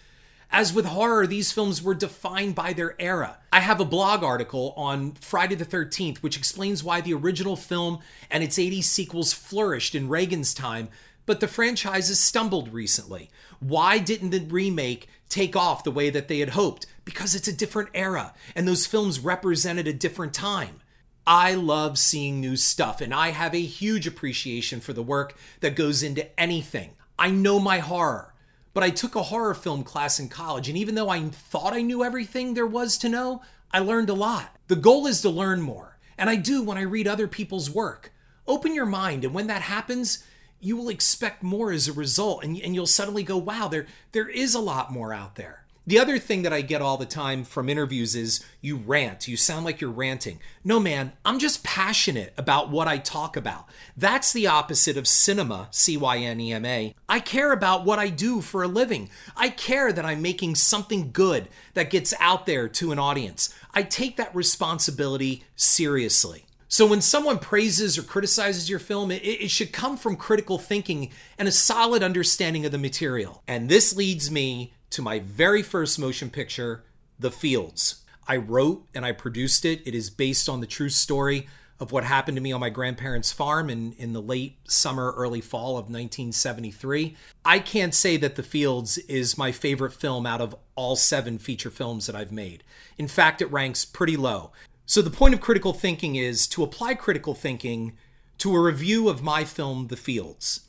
As 0.49 0.73
with 0.73 0.85
horror, 0.85 1.27
these 1.27 1.51
films 1.51 1.81
were 1.81 1.93
defined 1.93 2.55
by 2.55 2.73
their 2.73 2.95
era. 2.99 3.37
I 3.51 3.59
have 3.59 3.79
a 3.79 3.85
blog 3.85 4.23
article 4.23 4.73
on 4.77 5.11
Friday 5.13 5.55
the 5.55 5.65
13th 5.65 6.19
which 6.19 6.37
explains 6.37 6.83
why 6.83 7.01
the 7.01 7.13
original 7.13 7.55
film 7.55 7.99
and 8.31 8.43
its 8.43 8.57
80s 8.57 8.85
sequels 8.85 9.33
flourished 9.33 9.93
in 9.93 10.09
Reagan's 10.09 10.53
time, 10.53 10.89
but 11.25 11.41
the 11.41 11.47
franchises 11.47 12.19
stumbled 12.19 12.73
recently. 12.73 13.29
Why 13.59 13.97
didn't 13.97 14.29
the 14.29 14.39
remake 14.39 15.09
take 15.29 15.55
off 15.55 15.83
the 15.83 15.91
way 15.91 16.09
that 16.09 16.29
they 16.29 16.39
had 16.39 16.49
hoped? 16.49 16.85
Because 17.03 17.35
it's 17.35 17.49
a 17.49 17.55
different 17.55 17.89
era, 17.93 18.33
and 18.55 18.67
those 18.67 18.85
films 18.85 19.19
represented 19.19 19.87
a 19.87 19.93
different 19.93 20.33
time. 20.33 20.79
I 21.25 21.55
love 21.55 21.99
seeing 21.99 22.39
new 22.39 22.55
stuff, 22.55 23.01
and 23.01 23.13
I 23.13 23.31
have 23.31 23.53
a 23.53 23.61
huge 23.61 24.07
appreciation 24.07 24.79
for 24.79 24.93
the 24.93 25.03
work 25.03 25.35
that 25.59 25.75
goes 25.75 26.01
into 26.01 26.39
anything. 26.39 26.91
I 27.19 27.31
know 27.31 27.59
my 27.59 27.79
horror 27.79 28.33
but 28.77 28.83
I 28.83 28.91
took 28.91 29.15
a 29.15 29.23
horror 29.23 29.55
film 29.55 29.83
class 29.83 30.19
in 30.19 30.29
college, 30.29 30.69
and 30.69 30.77
even 30.77 30.93
though 30.93 31.09
I 31.09 31.19
thought 31.29 31.73
I 31.73 31.81
knew 31.81 32.03
everything 32.03 32.53
there 32.53 32.67
was 32.67 32.95
to 32.99 33.09
know, 33.09 33.41
I 33.73 33.79
learned 33.79 34.11
a 34.11 34.13
lot. 34.13 34.55
The 34.67 34.75
goal 34.75 35.07
is 35.07 35.19
to 35.21 35.31
learn 35.31 35.63
more, 35.63 35.97
and 36.15 36.29
I 36.29 36.35
do 36.35 36.61
when 36.61 36.77
I 36.77 36.81
read 36.81 37.07
other 37.07 37.27
people's 37.27 37.71
work. 37.71 38.13
Open 38.45 38.75
your 38.75 38.85
mind, 38.85 39.25
and 39.25 39.33
when 39.33 39.47
that 39.47 39.63
happens, 39.63 40.23
you 40.59 40.77
will 40.77 40.89
expect 40.89 41.41
more 41.41 41.71
as 41.71 41.87
a 41.87 41.91
result, 41.91 42.43
and, 42.43 42.55
and 42.61 42.75
you'll 42.75 42.85
suddenly 42.85 43.23
go, 43.23 43.35
wow, 43.35 43.67
there, 43.67 43.87
there 44.11 44.29
is 44.29 44.53
a 44.53 44.59
lot 44.59 44.91
more 44.91 45.11
out 45.11 45.37
there. 45.37 45.65
The 45.87 45.99
other 45.99 46.19
thing 46.19 46.41
that 46.41 46.51
I 46.51 46.59
get 46.59 46.81
all 46.81 46.97
the 46.97 47.05
time 47.05 47.45
from 47.45 47.69
interviews 47.69 48.13
is 48.13 48.43
you 48.59 48.75
rant. 48.75 49.29
You 49.29 49.37
sound 49.37 49.63
like 49.63 49.79
you're 49.79 49.89
ranting. 49.89 50.41
No, 50.61 50.81
man, 50.81 51.13
I'm 51.23 51.39
just 51.39 51.63
passionate 51.63 52.33
about 52.35 52.69
what 52.69 52.89
I 52.89 52.97
talk 52.97 53.37
about. 53.37 53.69
That's 53.95 54.33
the 54.33 54.47
opposite 54.47 54.97
of 54.97 55.05
Cynema, 55.05 55.73
C 55.73 55.95
Y 55.95 56.17
N 56.17 56.41
E 56.41 56.51
M 56.51 56.65
A. 56.65 56.93
I 57.07 57.21
care 57.21 57.53
about 57.53 57.85
what 57.85 57.99
I 57.99 58.09
do 58.09 58.41
for 58.41 58.63
a 58.63 58.67
living. 58.67 59.09
I 59.37 59.47
care 59.47 59.93
that 59.93 60.03
I'm 60.03 60.21
making 60.21 60.55
something 60.55 61.11
good 61.13 61.47
that 61.73 61.89
gets 61.89 62.13
out 62.19 62.45
there 62.45 62.67
to 62.67 62.91
an 62.91 62.99
audience. 62.99 63.55
I 63.73 63.83
take 63.83 64.17
that 64.17 64.35
responsibility 64.35 65.45
seriously. 65.55 66.47
So 66.67 66.85
when 66.85 66.99
someone 66.99 67.39
praises 67.39 67.97
or 67.97 68.03
criticizes 68.03 68.69
your 68.69 68.79
film, 68.79 69.09
it, 69.09 69.23
it, 69.23 69.49
should 69.49 69.71
come 69.71 69.95
from 69.95 70.17
critical 70.17 70.57
thinking 70.57 71.11
and 71.37 71.47
a 71.47 71.51
solid 71.51 72.03
understanding 72.03 72.65
of 72.65 72.73
the 72.73 72.77
material. 72.77 73.41
And 73.47 73.69
this 73.69 73.95
leads 73.95 74.29
me 74.29 74.73
to 74.97 75.01
my 75.03 75.19
very 75.19 75.61
first 75.61 75.99
motion 75.99 76.31
picture, 76.31 76.83
The 77.19 77.29
Fields. 77.29 78.03
I 78.27 78.35
wrote 78.35 78.83
and 78.95 79.05
I 79.05 79.11
produced 79.11 79.63
it. 79.63 79.79
It 79.85 79.93
is 79.93 80.09
based 80.09 80.49
on 80.49 80.59
the 80.59 80.65
true 80.65 80.89
story 80.89 81.47
of 81.79 81.91
what 81.91 82.03
happened 82.03 82.35
to 82.35 82.41
me 82.41 82.51
on 82.51 82.59
my 82.59 82.71
grandparents' 82.71 83.31
farm 83.31 83.69
in, 83.69 83.93
in 83.99 84.13
the 84.13 84.21
late 84.23 84.57
summer, 84.67 85.13
early 85.15 85.39
fall 85.39 85.73
of 85.73 85.85
1973. 85.85 87.15
I 87.45 87.59
can't 87.59 87.93
say 87.93 88.17
that 88.17 88.37
The 88.37 88.41
Fields 88.41 88.97
is 88.97 89.37
my 89.37 89.51
favorite 89.51 89.93
film 89.93 90.25
out 90.25 90.41
of 90.41 90.55
all 90.73 90.95
seven 90.95 91.37
feature 91.37 91.69
films 91.69 92.07
that 92.07 92.15
I've 92.15 92.31
made. 92.31 92.63
In 92.97 93.07
fact, 93.07 93.39
it 93.39 93.51
ranks 93.51 93.85
pretty 93.85 94.17
low. 94.17 94.51
So, 94.87 95.03
the 95.03 95.11
point 95.11 95.35
of 95.35 95.41
critical 95.41 95.73
thinking 95.73 96.15
is 96.15 96.47
to 96.47 96.63
apply 96.63 96.95
critical 96.95 97.35
thinking 97.35 97.93
to 98.39 98.55
a 98.55 98.59
review 98.59 99.09
of 99.09 99.21
my 99.21 99.43
film, 99.43 99.89
The 99.89 99.95
Fields. 99.95 100.61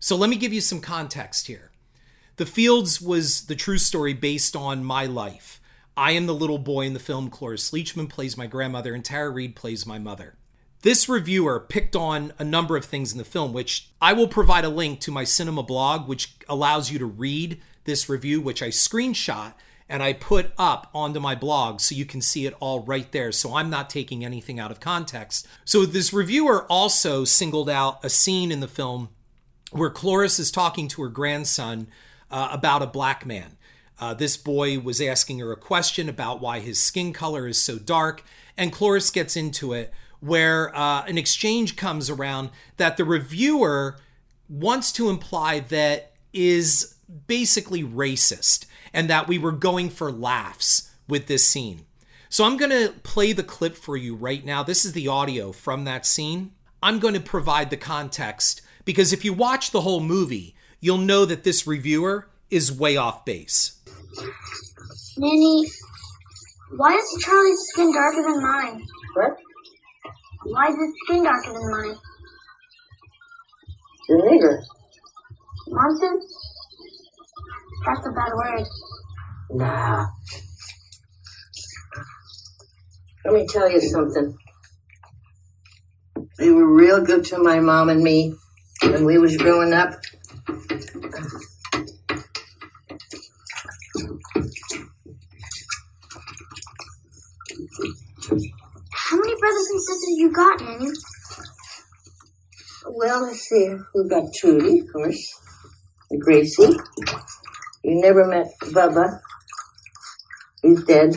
So, 0.00 0.16
let 0.16 0.30
me 0.30 0.36
give 0.36 0.54
you 0.54 0.62
some 0.62 0.80
context 0.80 1.48
here. 1.48 1.70
The 2.36 2.46
Fields 2.46 3.00
was 3.00 3.46
the 3.46 3.54
true 3.54 3.78
story 3.78 4.12
based 4.12 4.56
on 4.56 4.84
my 4.84 5.06
life. 5.06 5.60
I 5.96 6.12
am 6.12 6.26
the 6.26 6.34
little 6.34 6.58
boy 6.58 6.86
in 6.86 6.92
the 6.92 6.98
film. 6.98 7.30
Cloris 7.30 7.70
Leachman 7.70 8.08
plays 8.08 8.36
my 8.36 8.48
grandmother, 8.48 8.92
and 8.92 9.04
Tara 9.04 9.30
Reid 9.30 9.54
plays 9.54 9.86
my 9.86 10.00
mother. 10.00 10.34
This 10.82 11.08
reviewer 11.08 11.60
picked 11.60 11.94
on 11.94 12.32
a 12.38 12.44
number 12.44 12.76
of 12.76 12.84
things 12.84 13.12
in 13.12 13.18
the 13.18 13.24
film, 13.24 13.52
which 13.52 13.88
I 14.00 14.12
will 14.12 14.26
provide 14.26 14.64
a 14.64 14.68
link 14.68 14.98
to 15.00 15.12
my 15.12 15.22
Cynema 15.22 15.64
blog, 15.64 16.08
which 16.08 16.34
allows 16.48 16.90
you 16.90 16.98
to 16.98 17.06
read 17.06 17.60
this 17.84 18.08
review, 18.08 18.40
which 18.40 18.62
I 18.62 18.68
screenshot 18.68 19.54
and 19.88 20.02
I 20.02 20.12
put 20.12 20.52
up 20.58 20.90
onto 20.94 21.20
my 21.20 21.34
blog 21.34 21.80
so 21.80 21.94
you 21.94 22.04
can 22.04 22.20
see 22.20 22.46
it 22.46 22.54
all 22.58 22.80
right 22.80 23.10
there. 23.12 23.32
So 23.32 23.54
I'm 23.54 23.70
not 23.70 23.90
taking 23.90 24.24
anything 24.24 24.58
out 24.58 24.70
of 24.70 24.80
context. 24.80 25.46
So 25.64 25.84
this 25.84 26.12
reviewer 26.12 26.66
also 26.70 27.24
singled 27.24 27.68
out 27.68 28.04
a 28.04 28.08
scene 28.08 28.50
in 28.50 28.60
the 28.60 28.68
film 28.68 29.10
where 29.70 29.90
Cloris 29.90 30.38
is 30.38 30.50
talking 30.50 30.88
to 30.88 31.02
her 31.02 31.08
grandson 31.08 31.88
uh, 32.30 32.48
about 32.50 32.82
a 32.82 32.86
black 32.86 33.24
man. 33.26 33.56
Uh, 33.98 34.12
this 34.14 34.36
boy 34.36 34.78
was 34.78 35.00
asking 35.00 35.38
her 35.38 35.52
a 35.52 35.56
question 35.56 36.08
about 36.08 36.40
why 36.40 36.60
his 36.60 36.82
skin 36.82 37.12
color 37.12 37.46
is 37.46 37.60
so 37.60 37.78
dark, 37.78 38.24
and 38.56 38.72
Cloris 38.72 39.10
gets 39.10 39.36
into 39.36 39.72
it 39.72 39.92
where 40.20 40.74
uh, 40.74 41.04
an 41.04 41.18
exchange 41.18 41.76
comes 41.76 42.08
around 42.08 42.50
that 42.78 42.96
the 42.96 43.04
reviewer 43.04 43.98
wants 44.48 44.90
to 44.90 45.10
imply 45.10 45.60
that 45.60 46.12
is 46.32 46.94
basically 47.26 47.82
racist 47.82 48.64
and 48.94 49.10
that 49.10 49.28
we 49.28 49.38
were 49.38 49.52
going 49.52 49.90
for 49.90 50.10
laughs 50.10 50.90
with 51.06 51.26
this 51.26 51.46
scene. 51.46 51.84
So 52.30 52.44
I'm 52.44 52.56
going 52.56 52.70
to 52.70 52.94
play 53.02 53.32
the 53.32 53.42
clip 53.42 53.76
for 53.76 53.96
you 53.96 54.16
right 54.16 54.44
now. 54.44 54.62
This 54.62 54.84
is 54.84 54.92
the 54.94 55.08
audio 55.08 55.52
from 55.52 55.84
that 55.84 56.06
scene. 56.06 56.52
I'm 56.82 56.98
going 56.98 57.14
to 57.14 57.20
provide 57.20 57.70
the 57.70 57.76
context 57.76 58.62
Because 58.84 59.12
if 59.12 59.24
you 59.24 59.32
watch 59.32 59.70
the 59.70 59.80
whole 59.80 60.00
movie, 60.00 60.54
you'll 60.84 60.98
know 60.98 61.24
that 61.24 61.44
this 61.44 61.66
reviewer 61.66 62.28
is 62.50 62.70
way 62.70 62.94
off 62.94 63.24
base. 63.24 63.80
Nanny, 65.16 65.64
why 66.76 66.92
is 66.92 67.24
Charlie's 67.24 67.58
skin 67.72 67.90
darker 67.90 68.22
than 68.22 68.42
mine? 68.42 68.86
What? 69.14 69.30
Why 70.44 70.68
is 70.68 70.76
his 70.76 70.92
skin 71.04 71.24
darker 71.24 71.54
than 71.54 71.70
mine? 71.70 71.96
The 74.08 74.14
nigger. 74.14 74.58
Nonsense? 75.68 76.24
That's 77.86 78.06
a 78.06 78.12
bad 78.12 78.32
word. 78.34 78.66
Nah. 79.52 80.06
Let 83.24 83.32
me 83.32 83.46
tell 83.46 83.70
you 83.70 83.80
something. 83.80 84.36
They 86.36 86.50
were 86.50 86.70
real 86.70 87.02
good 87.02 87.24
to 87.26 87.42
my 87.42 87.60
mom 87.60 87.88
and 87.88 88.02
me 88.02 88.34
when 88.82 89.06
we 89.06 89.16
was 89.16 89.38
growing 89.38 89.72
up. 89.72 89.94
How 98.92 99.16
many 99.16 99.34
brothers 99.38 99.68
and 99.70 99.80
sisters 99.82 100.14
Well, 102.86 103.22
let's 103.22 103.40
see. 103.48 103.74
We've 103.94 104.10
got 104.10 104.24
Trudy, 104.34 104.80
of 104.80 104.92
course. 104.92 105.40
And 106.10 106.20
Gracie. 106.20 106.76
You 107.82 108.00
never 108.00 108.26
met 108.26 108.46
Bubba. 108.62 109.20
He's 110.62 110.82
dead. 110.84 111.14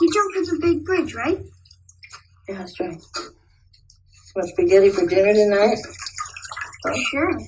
He 0.00 0.10
jumped 0.12 0.36
over 0.36 0.50
the 0.50 0.58
big 0.60 0.84
bridge, 0.84 1.14
right? 1.14 1.38
Yeah, 2.48 2.58
that's 2.58 2.78
right. 2.80 3.00
Want 4.36 4.48
spaghetti 4.48 4.90
for 4.90 5.06
dinner 5.06 5.32
tonight? 5.32 5.78
Oh, 6.86 6.94
Sure. 7.10 7.38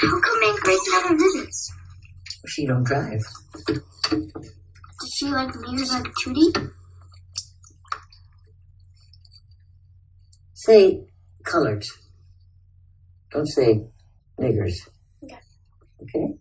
How 0.00 0.20
come 0.20 0.42
Aunt 0.44 0.60
Grace 0.60 0.88
never 0.92 1.16
visits? 1.16 1.72
She 2.46 2.66
don't 2.66 2.84
drive. 2.84 3.20
Does 3.66 5.12
she 5.16 5.26
like 5.26 5.54
leaders 5.56 5.92
like 5.92 6.06
Trudy? 6.20 6.52
Say 10.68 11.00
colored. 11.44 11.86
Don't 13.32 13.46
say 13.46 13.86
niggers. 14.38 14.76
Okay. 15.24 15.38
Okay? 16.02 16.34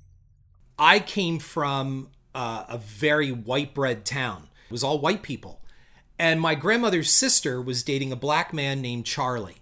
I 0.77 1.00
came 1.00 1.39
from 1.39 2.10
uh, 2.36 2.65
a 2.67 2.77
very 2.77 3.31
white 3.31 3.74
bread 3.74 4.03
town. 4.03 4.50
It 4.65 4.72
was 4.72 4.84
all 4.84 5.00
white 5.00 5.24
people. 5.24 5.62
And 6.19 6.41
my 6.41 6.55
grandmother's 6.55 7.10
sister 7.10 7.62
was 7.62 7.84
dating 7.84 8.12
a 8.12 8.17
black 8.17 8.53
man 8.53 8.81
named 8.81 9.05
Charlie. 9.05 9.62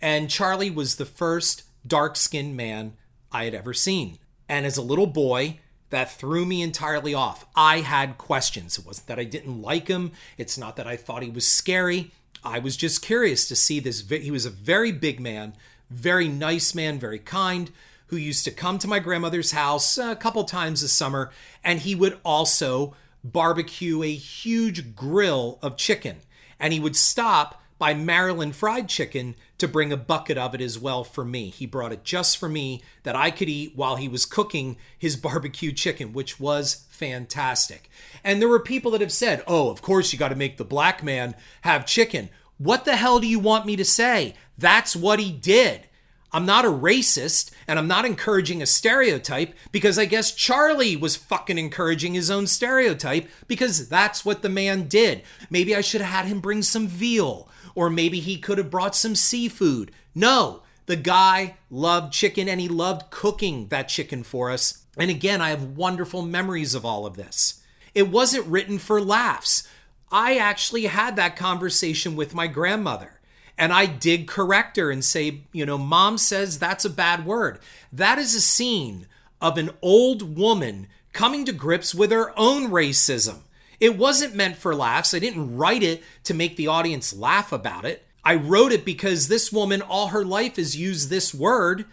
And 0.00 0.30
Charlie 0.30 0.70
was 0.70 0.96
the 0.96 1.04
first 1.04 1.64
dark 1.86 2.16
skinned 2.16 2.56
man 2.56 2.94
I 3.30 3.44
had 3.44 3.54
ever 3.54 3.74
seen. 3.74 4.18
And 4.48 4.64
as 4.64 4.78
a 4.78 4.82
little 4.82 5.06
boy, 5.06 5.60
that 5.90 6.10
threw 6.10 6.46
me 6.46 6.62
entirely 6.62 7.12
off. 7.12 7.44
I 7.54 7.80
had 7.80 8.16
questions. 8.16 8.78
It 8.78 8.86
wasn't 8.86 9.08
that 9.08 9.18
I 9.18 9.24
didn't 9.24 9.60
like 9.60 9.88
him, 9.88 10.12
it's 10.38 10.56
not 10.56 10.76
that 10.76 10.86
I 10.86 10.96
thought 10.96 11.22
he 11.22 11.30
was 11.30 11.46
scary. 11.46 12.12
I 12.44 12.58
was 12.58 12.76
just 12.76 13.02
curious 13.02 13.46
to 13.48 13.56
see 13.56 13.80
this. 13.80 14.08
He 14.08 14.30
was 14.30 14.46
a 14.46 14.50
very 14.50 14.92
big 14.92 15.20
man, 15.20 15.54
very 15.90 16.28
nice 16.28 16.74
man, 16.74 16.98
very 16.98 17.18
kind, 17.18 17.70
who 18.06 18.16
used 18.16 18.44
to 18.44 18.50
come 18.50 18.78
to 18.78 18.88
my 18.88 18.98
grandmother's 18.98 19.52
house 19.52 19.98
a 19.98 20.16
couple 20.16 20.44
times 20.44 20.82
a 20.82 20.88
summer, 20.88 21.30
and 21.62 21.80
he 21.80 21.94
would 21.94 22.18
also 22.24 22.94
barbecue 23.22 24.02
a 24.02 24.14
huge 24.14 24.96
grill 24.96 25.58
of 25.62 25.76
chicken. 25.76 26.16
And 26.58 26.72
he 26.72 26.80
would 26.80 26.96
stop 26.96 27.59
by 27.80 27.94
Maryland 27.94 28.54
Fried 28.54 28.90
Chicken 28.90 29.34
to 29.56 29.66
bring 29.66 29.90
a 29.90 29.96
bucket 29.96 30.36
of 30.36 30.54
it 30.54 30.60
as 30.60 30.78
well 30.78 31.02
for 31.02 31.24
me. 31.24 31.48
He 31.48 31.64
brought 31.64 31.92
it 31.92 32.04
just 32.04 32.36
for 32.36 32.46
me 32.46 32.82
that 33.04 33.16
I 33.16 33.30
could 33.30 33.48
eat 33.48 33.74
while 33.74 33.96
he 33.96 34.06
was 34.06 34.26
cooking 34.26 34.76
his 34.98 35.16
barbecue 35.16 35.72
chicken, 35.72 36.12
which 36.12 36.38
was 36.38 36.86
fantastic. 36.90 37.88
And 38.22 38.40
there 38.40 38.50
were 38.50 38.60
people 38.60 38.90
that 38.90 39.00
have 39.00 39.10
said, 39.10 39.42
oh, 39.46 39.70
of 39.70 39.80
course 39.80 40.12
you 40.12 40.18
got 40.18 40.28
to 40.28 40.36
make 40.36 40.58
the 40.58 40.64
black 40.64 41.02
man 41.02 41.34
have 41.62 41.86
chicken. 41.86 42.28
What 42.58 42.84
the 42.84 42.96
hell 42.96 43.18
do 43.18 43.26
you 43.26 43.38
want 43.38 43.64
me 43.64 43.76
to 43.76 43.84
say? 43.86 44.34
That's 44.58 44.94
what 44.94 45.18
he 45.18 45.32
did. 45.32 45.88
I'm 46.32 46.46
not 46.46 46.66
a 46.66 46.68
racist 46.68 47.50
and 47.66 47.78
I'm 47.78 47.88
not 47.88 48.04
encouraging 48.04 48.62
a 48.62 48.66
stereotype 48.66 49.54
because 49.72 49.98
I 49.98 50.04
guess 50.04 50.32
Charlie 50.32 50.96
was 50.96 51.16
fucking 51.16 51.58
encouraging 51.58 52.14
his 52.14 52.30
own 52.30 52.46
stereotype 52.46 53.26
because 53.48 53.88
that's 53.88 54.24
what 54.24 54.42
the 54.42 54.48
man 54.48 54.86
did. 54.86 55.22
Maybe 55.48 55.74
I 55.74 55.80
should 55.80 56.02
have 56.02 56.10
had 56.10 56.26
him 56.26 56.40
bring 56.40 56.62
some 56.62 56.86
veal 56.86 57.48
or 57.80 57.88
maybe 57.88 58.20
he 58.20 58.36
could 58.36 58.58
have 58.58 58.70
brought 58.70 58.94
some 58.94 59.14
seafood. 59.16 59.90
No, 60.14 60.60
the 60.84 60.96
guy 60.96 61.56
loved 61.70 62.12
chicken 62.12 62.46
and 62.46 62.60
he 62.60 62.68
loved 62.68 63.10
cooking 63.10 63.68
that 63.68 63.88
chicken 63.88 64.22
for 64.22 64.50
us. 64.50 64.84
And 64.98 65.10
again, 65.10 65.40
I 65.40 65.48
have 65.48 65.78
wonderful 65.78 66.20
memories 66.20 66.74
of 66.74 66.84
all 66.84 67.06
of 67.06 67.16
this. 67.16 67.62
It 67.94 68.10
wasn't 68.10 68.46
written 68.46 68.78
for 68.78 69.00
laughs. 69.00 69.66
I 70.12 70.36
actually 70.36 70.88
had 70.88 71.16
that 71.16 71.36
conversation 71.36 72.16
with 72.16 72.34
my 72.34 72.48
grandmother. 72.48 73.18
And 73.56 73.72
I 73.72 73.86
did 73.86 74.28
correct 74.28 74.76
her 74.76 74.90
and 74.90 75.02
say, 75.02 75.44
you 75.50 75.64
know, 75.64 75.78
mom 75.78 76.18
says 76.18 76.58
that's 76.58 76.84
a 76.84 76.90
bad 76.90 77.24
word. 77.24 77.60
That 77.90 78.18
is 78.18 78.34
a 78.34 78.42
scene 78.42 79.06
of 79.40 79.56
an 79.56 79.70
old 79.80 80.36
woman 80.36 80.86
coming 81.14 81.46
to 81.46 81.52
grips 81.52 81.94
with 81.94 82.10
her 82.10 82.38
own 82.38 82.68
racism. 82.68 83.38
It 83.80 83.96
wasn't 83.96 84.36
meant 84.36 84.58
for 84.58 84.74
laughs. 84.74 85.14
I 85.14 85.18
didn't 85.18 85.56
write 85.56 85.82
it 85.82 86.04
to 86.24 86.34
make 86.34 86.56
the 86.56 86.68
audience 86.68 87.14
laugh 87.14 87.50
about 87.50 87.86
it. 87.86 88.06
I 88.22 88.34
wrote 88.34 88.72
it 88.72 88.84
because 88.84 89.28
this 89.28 89.50
woman, 89.50 89.80
all 89.80 90.08
her 90.08 90.24
life, 90.24 90.56
has 90.56 90.76
used 90.76 91.08
this 91.08 91.34
word, 91.34 91.86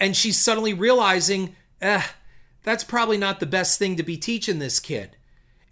and 0.00 0.16
she's 0.16 0.42
suddenly 0.42 0.72
realizing, 0.72 1.54
eh, 1.82 2.02
that's 2.62 2.84
probably 2.84 3.18
not 3.18 3.40
the 3.40 3.46
best 3.46 3.78
thing 3.78 3.96
to 3.96 4.02
be 4.02 4.16
teaching 4.16 4.58
this 4.58 4.80
kid. 4.80 5.16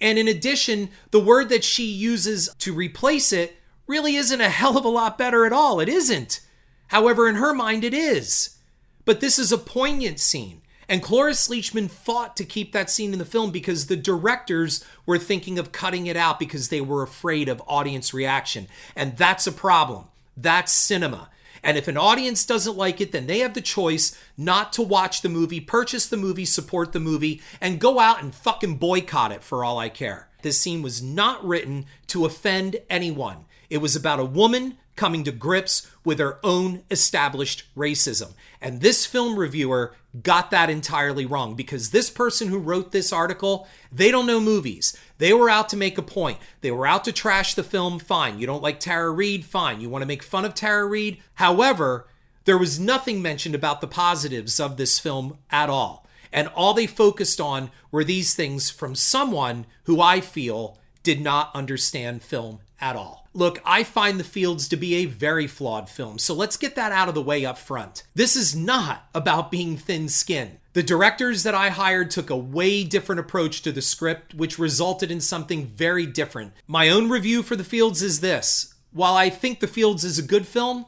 And 0.00 0.18
in 0.18 0.28
addition, 0.28 0.90
the 1.10 1.20
word 1.20 1.48
that 1.48 1.64
she 1.64 1.84
uses 1.84 2.50
to 2.58 2.74
replace 2.74 3.32
it 3.32 3.56
really 3.86 4.16
isn't 4.16 4.40
a 4.40 4.48
hell 4.50 4.76
of 4.76 4.84
a 4.84 4.88
lot 4.88 5.16
better 5.16 5.46
at 5.46 5.52
all. 5.52 5.80
It 5.80 5.88
isn't. 5.88 6.40
However, 6.88 7.28
in 7.28 7.36
her 7.36 7.54
mind, 7.54 7.84
it 7.84 7.94
is. 7.94 8.58
But 9.04 9.20
this 9.20 9.38
is 9.38 9.50
a 9.50 9.58
poignant 9.58 10.20
scene. 10.20 10.61
And 10.88 11.02
Cloris 11.02 11.48
Leachman 11.48 11.90
fought 11.90 12.36
to 12.36 12.44
keep 12.44 12.72
that 12.72 12.90
scene 12.90 13.12
in 13.12 13.18
the 13.18 13.24
film 13.24 13.50
because 13.50 13.86
the 13.86 13.96
directors 13.96 14.84
were 15.06 15.18
thinking 15.18 15.58
of 15.58 15.72
cutting 15.72 16.06
it 16.06 16.16
out 16.16 16.38
because 16.38 16.68
they 16.68 16.80
were 16.80 17.02
afraid 17.02 17.48
of 17.48 17.62
audience 17.66 18.12
reaction. 18.12 18.68
And 18.96 19.16
that's 19.16 19.46
a 19.46 19.52
problem. 19.52 20.06
That's 20.36 20.74
Cynema. 20.74 21.28
And 21.62 21.78
if 21.78 21.86
an 21.86 21.96
audience 21.96 22.44
doesn't 22.44 22.76
like 22.76 23.00
it, 23.00 23.12
then 23.12 23.26
they 23.26 23.38
have 23.38 23.54
the 23.54 23.60
choice 23.60 24.18
not 24.36 24.72
to 24.74 24.82
watch 24.82 25.22
the 25.22 25.28
movie, 25.28 25.60
purchase 25.60 26.08
the 26.08 26.16
movie, 26.16 26.44
support 26.44 26.92
the 26.92 27.00
movie, 27.00 27.40
and 27.60 27.80
go 27.80 28.00
out 28.00 28.20
and 28.20 28.34
fucking 28.34 28.78
boycott 28.78 29.30
it 29.30 29.44
for 29.44 29.64
all 29.64 29.78
I 29.78 29.88
care. 29.88 30.28
This 30.42 30.60
scene 30.60 30.82
was 30.82 31.00
not 31.00 31.44
written 31.44 31.86
to 32.08 32.24
offend 32.24 32.76
anyone. 32.90 33.44
It 33.70 33.78
was 33.78 33.94
about 33.94 34.18
a 34.18 34.24
woman 34.24 34.76
coming 34.96 35.24
to 35.24 35.32
grips 35.32 35.90
with 36.04 36.18
her 36.18 36.38
own 36.42 36.82
established 36.90 37.64
racism. 37.76 38.34
And 38.60 38.80
this 38.80 39.06
film 39.06 39.38
reviewer 39.38 39.94
got 40.22 40.50
that 40.50 40.68
entirely 40.68 41.24
wrong 41.24 41.54
because 41.54 41.90
this 41.90 42.10
person 42.10 42.48
who 42.48 42.58
wrote 42.58 42.92
this 42.92 43.12
article, 43.12 43.66
they 43.90 44.10
don't 44.10 44.26
know 44.26 44.40
movies. 44.40 44.96
They 45.18 45.32
were 45.32 45.48
out 45.48 45.68
to 45.70 45.76
make 45.76 45.96
a 45.96 46.02
point. 46.02 46.38
They 46.60 46.70
were 46.70 46.86
out 46.86 47.04
to 47.04 47.12
trash 47.12 47.54
the 47.54 47.64
film, 47.64 47.98
fine. 47.98 48.38
You 48.38 48.46
don't 48.46 48.62
like 48.62 48.78
Tara 48.78 49.10
Reid, 49.10 49.44
fine. 49.44 49.80
You 49.80 49.88
want 49.88 50.02
to 50.02 50.06
make 50.06 50.22
fun 50.22 50.44
of 50.44 50.54
Tara 50.54 50.86
Reid? 50.86 51.18
However, 51.34 52.06
there 52.44 52.58
was 52.58 52.78
nothing 52.78 53.22
mentioned 53.22 53.54
about 53.54 53.80
the 53.80 53.86
positives 53.86 54.60
of 54.60 54.76
this 54.76 54.98
film 54.98 55.38
at 55.50 55.70
all. 55.70 56.06
And 56.32 56.48
all 56.48 56.74
they 56.74 56.86
focused 56.86 57.40
on 57.40 57.70
were 57.90 58.04
these 58.04 58.34
things 58.34 58.70
from 58.70 58.94
someone 58.94 59.66
who 59.84 60.00
I 60.00 60.20
feel 60.20 60.78
did 61.02 61.20
not 61.20 61.50
understand 61.54 62.22
film 62.22 62.60
at 62.80 62.96
all. 62.96 63.21
Look, 63.34 63.62
I 63.64 63.82
find 63.82 64.20
The 64.20 64.24
Fields 64.24 64.68
to 64.68 64.76
be 64.76 64.96
a 64.96 65.06
very 65.06 65.46
flawed 65.46 65.88
film, 65.88 66.18
so 66.18 66.34
let's 66.34 66.58
get 66.58 66.74
that 66.74 66.92
out 66.92 67.08
of 67.08 67.14
the 67.14 67.22
way 67.22 67.46
up 67.46 67.56
front. 67.56 68.02
This 68.14 68.36
is 68.36 68.54
not 68.54 69.08
about 69.14 69.50
being 69.50 69.78
thin 69.78 70.10
skinned. 70.10 70.58
The 70.74 70.82
directors 70.82 71.42
that 71.42 71.54
I 71.54 71.70
hired 71.70 72.10
took 72.10 72.28
a 72.28 72.36
way 72.36 72.84
different 72.84 73.20
approach 73.20 73.62
to 73.62 73.72
the 73.72 73.80
script, 73.80 74.34
which 74.34 74.58
resulted 74.58 75.10
in 75.10 75.20
something 75.20 75.66
very 75.66 76.04
different. 76.04 76.52
My 76.66 76.90
own 76.90 77.08
review 77.08 77.42
for 77.42 77.56
The 77.56 77.64
Fields 77.64 78.02
is 78.02 78.20
this 78.20 78.74
While 78.92 79.14
I 79.14 79.30
think 79.30 79.60
The 79.60 79.66
Fields 79.66 80.04
is 80.04 80.18
a 80.18 80.22
good 80.22 80.46
film, 80.46 80.84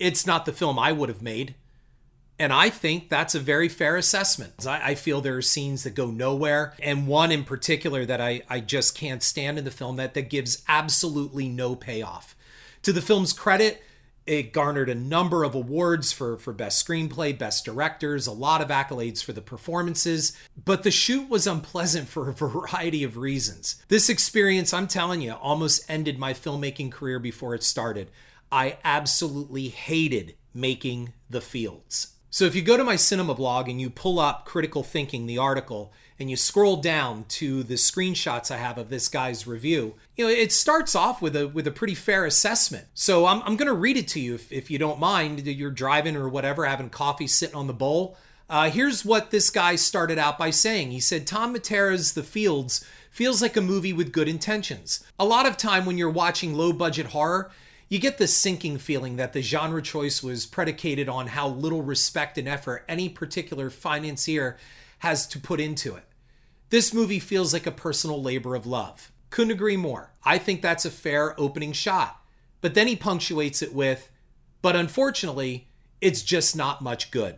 it's 0.00 0.26
not 0.26 0.44
the 0.44 0.52
film 0.52 0.78
I 0.78 0.90
would 0.90 1.08
have 1.08 1.22
made. 1.22 1.54
And 2.38 2.52
I 2.52 2.68
think 2.68 3.08
that's 3.08 3.34
a 3.34 3.40
very 3.40 3.68
fair 3.68 3.96
assessment. 3.96 4.66
I, 4.66 4.90
I, 4.90 4.94
feel 4.94 5.20
there 5.20 5.38
are 5.38 5.42
scenes 5.42 5.84
that 5.84 5.94
go 5.94 6.10
nowhere, 6.10 6.74
and 6.82 7.06
one 7.06 7.32
in 7.32 7.44
particular 7.44 8.04
that 8.04 8.20
I, 8.20 8.42
I 8.48 8.60
just 8.60 8.94
can't 8.94 9.22
stand 9.22 9.58
in 9.58 9.64
the 9.64 9.70
film 9.70 9.96
that, 9.96 10.12
that 10.14 10.28
gives 10.28 10.62
absolutely 10.68 11.48
no 11.48 11.74
payoff. 11.74 12.36
To 12.82 12.92
the 12.92 13.00
film's 13.00 13.32
credit, 13.32 13.82
it 14.26 14.52
garnered 14.52 14.90
a 14.90 14.94
number 14.94 15.44
of 15.44 15.54
awards 15.54 16.12
for, 16.12 16.36
for 16.36 16.52
best 16.52 16.86
screenplay, 16.86 17.36
best 17.36 17.64
directors, 17.64 18.26
a 18.26 18.32
lot 18.32 18.60
of 18.60 18.68
accolades 18.68 19.22
for 19.22 19.32
the 19.32 19.40
performances, 19.40 20.36
but 20.62 20.82
the 20.82 20.90
shoot 20.90 21.28
was 21.30 21.46
unpleasant 21.46 22.08
for 22.08 22.28
a 22.28 22.34
variety 22.34 23.04
of 23.04 23.16
reasons. 23.16 23.82
This 23.88 24.08
experience, 24.08 24.74
I'm 24.74 24.88
telling 24.88 25.22
you, 25.22 25.32
almost 25.32 25.88
ended 25.88 26.18
my 26.18 26.34
filmmaking 26.34 26.92
career 26.92 27.18
before 27.18 27.54
it 27.54 27.62
started. 27.62 28.10
I 28.50 28.78
absolutely 28.84 29.68
hated 29.68 30.34
making 30.52 31.12
the 31.30 31.40
fields. 31.40 32.15
So 32.36 32.44
if 32.44 32.54
you 32.54 32.60
go 32.60 32.76
to 32.76 32.84
my 32.84 32.96
Cynema 32.96 33.34
blog 33.34 33.66
and 33.66 33.80
you 33.80 33.88
pull 33.88 34.18
up 34.18 34.44
Critical 34.44 34.82
Thinking, 34.82 35.24
the 35.24 35.38
article, 35.38 35.90
and 36.18 36.28
you 36.28 36.36
scroll 36.36 36.76
down 36.76 37.24
to 37.28 37.62
the 37.62 37.76
screenshots 37.76 38.50
I 38.50 38.58
have 38.58 38.76
of 38.76 38.90
this 38.90 39.08
guy's 39.08 39.46
review, 39.46 39.94
you 40.16 40.26
know, 40.26 40.30
it 40.30 40.52
starts 40.52 40.94
off 40.94 41.22
with 41.22 41.34
a 41.34 41.48
with 41.48 41.66
a 41.66 41.70
pretty 41.70 41.94
fair 41.94 42.26
assessment. 42.26 42.88
So 42.92 43.24
I'm, 43.24 43.40
I'm 43.44 43.56
to 43.56 43.72
read 43.72 43.96
it 43.96 44.06
to 44.08 44.20
you 44.20 44.34
if, 44.34 44.52
if 44.52 44.70
you 44.70 44.78
don't 44.78 45.00
mind. 45.00 45.46
You're 45.46 45.70
driving 45.70 46.14
or 46.14 46.28
whatever, 46.28 46.66
having 46.66 46.90
coffee, 46.90 47.26
sitting 47.26 47.56
on 47.56 47.68
the 47.68 47.72
bowl. 47.72 48.18
Uh, 48.50 48.68
here's 48.68 49.02
what 49.02 49.30
this 49.30 49.48
guy 49.48 49.74
started 49.74 50.18
out 50.18 50.36
by 50.36 50.50
saying. 50.50 50.90
He 50.90 51.00
said, 51.00 51.26
Tom 51.26 51.54
Mattera's 51.54 52.12
The 52.12 52.22
Fields 52.22 52.84
feels 53.10 53.40
like 53.40 53.56
a 53.56 53.62
movie 53.62 53.94
with 53.94 54.12
good 54.12 54.28
intentions. 54.28 55.02
A 55.18 55.24
lot 55.24 55.46
of 55.46 55.56
time 55.56 55.86
when 55.86 55.96
you're 55.96 56.10
watching 56.10 56.52
low 56.52 56.74
budget 56.74 57.06
horror, 57.06 57.50
you 57.88 57.98
get 57.98 58.18
the 58.18 58.26
sinking 58.26 58.78
feeling 58.78 59.16
that 59.16 59.32
the 59.32 59.42
genre 59.42 59.80
choice 59.80 60.22
was 60.22 60.46
predicated 60.46 61.08
on 61.08 61.28
how 61.28 61.48
little 61.48 61.82
respect 61.82 62.36
and 62.36 62.48
effort 62.48 62.84
any 62.88 63.08
particular 63.08 63.70
financier 63.70 64.56
has 64.98 65.26
to 65.28 65.38
put 65.38 65.60
into 65.60 65.94
it. 65.94 66.04
This 66.70 66.92
movie 66.92 67.20
feels 67.20 67.52
like 67.52 67.66
a 67.66 67.72
personal 67.72 68.20
labor 68.20 68.56
of 68.56 68.66
love. 68.66 69.12
Couldn't 69.30 69.52
agree 69.52 69.76
more. 69.76 70.12
I 70.24 70.38
think 70.38 70.62
that's 70.62 70.84
a 70.84 70.90
fair 70.90 71.38
opening 71.40 71.72
shot. 71.72 72.20
But 72.60 72.74
then 72.74 72.88
he 72.88 72.96
punctuates 72.96 73.62
it 73.62 73.72
with, 73.72 74.10
but 74.62 74.74
unfortunately, 74.74 75.68
it's 76.00 76.22
just 76.22 76.56
not 76.56 76.82
much 76.82 77.12
good. 77.12 77.36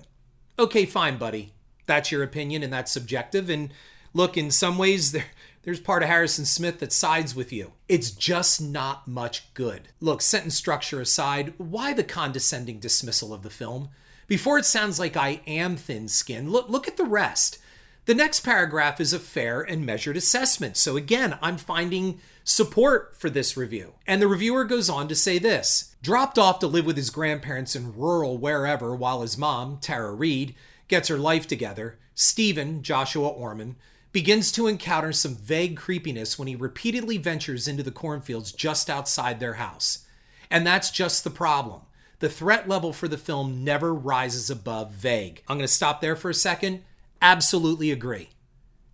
Okay, 0.58 0.86
fine, 0.86 1.18
buddy. 1.18 1.52
That's 1.86 2.10
your 2.10 2.22
opinion 2.22 2.62
and 2.62 2.72
that's 2.72 2.92
subjective. 2.92 3.50
And 3.50 3.72
look, 4.14 4.36
in 4.36 4.50
some 4.50 4.78
ways, 4.78 5.12
there, 5.12 5.26
there's 5.62 5.80
part 5.80 6.02
of 6.02 6.08
Harrison 6.08 6.44
Smith 6.44 6.78
that 6.80 6.92
sides 6.92 7.34
with 7.34 7.52
you. 7.52 7.72
It's 7.88 8.10
just 8.10 8.60
not 8.60 9.08
much 9.08 9.52
good. 9.54 9.88
Look, 10.00 10.22
sentence 10.22 10.54
structure 10.54 11.00
aside, 11.00 11.54
why 11.58 11.92
the 11.92 12.04
condescending 12.04 12.78
dismissal 12.78 13.34
of 13.34 13.42
the 13.42 13.50
film? 13.50 13.90
Before 14.26 14.58
it 14.58 14.66
sounds 14.66 14.98
like 14.98 15.16
I 15.16 15.40
am 15.46 15.76
thin 15.76 16.08
skinned, 16.08 16.50
look, 16.50 16.68
look 16.68 16.86
at 16.86 16.96
the 16.96 17.04
rest. 17.04 17.58
The 18.04 18.14
next 18.14 18.40
paragraph 18.40 19.00
is 19.00 19.12
a 19.12 19.18
fair 19.18 19.60
and 19.60 19.84
measured 19.84 20.16
assessment. 20.16 20.78
So 20.78 20.96
again, 20.96 21.38
I'm 21.42 21.58
finding 21.58 22.20
support 22.42 23.14
for 23.18 23.28
this 23.28 23.54
review. 23.56 23.92
And 24.06 24.22
the 24.22 24.28
reviewer 24.28 24.64
goes 24.64 24.88
on 24.88 25.08
to 25.08 25.14
say 25.14 25.38
this 25.38 25.94
Dropped 26.02 26.38
off 26.38 26.58
to 26.60 26.66
live 26.66 26.86
with 26.86 26.96
his 26.96 27.10
grandparents 27.10 27.76
in 27.76 27.94
rural 27.94 28.38
wherever 28.38 28.94
while 28.96 29.20
his 29.20 29.36
mom, 29.36 29.76
Tara 29.82 30.14
Reid, 30.14 30.54
gets 30.88 31.08
her 31.08 31.18
life 31.18 31.46
together, 31.46 31.98
Stephen, 32.14 32.82
Joshua 32.82 33.28
Ormond, 33.28 33.76
begins 34.12 34.50
to 34.52 34.66
encounter 34.66 35.12
some 35.12 35.34
vague 35.34 35.76
creepiness 35.76 36.38
when 36.38 36.48
he 36.48 36.56
repeatedly 36.56 37.18
ventures 37.18 37.68
into 37.68 37.82
the 37.82 37.90
cornfields 37.90 38.52
just 38.52 38.88
outside 38.88 39.38
their 39.38 39.54
house. 39.54 40.06
And 40.50 40.66
that's 40.66 40.90
just 40.90 41.24
the 41.24 41.30
problem. 41.30 41.82
The 42.20 42.28
threat 42.28 42.68
level 42.68 42.92
for 42.92 43.06
the 43.06 43.18
film 43.18 43.62
never 43.64 43.94
rises 43.94 44.50
above 44.50 44.92
vague. 44.92 45.42
I'm 45.48 45.58
going 45.58 45.66
to 45.66 45.72
stop 45.72 46.00
there 46.00 46.16
for 46.16 46.30
a 46.30 46.34
second 46.34 46.82
Absolutely 47.20 47.90
agree. 47.90 48.28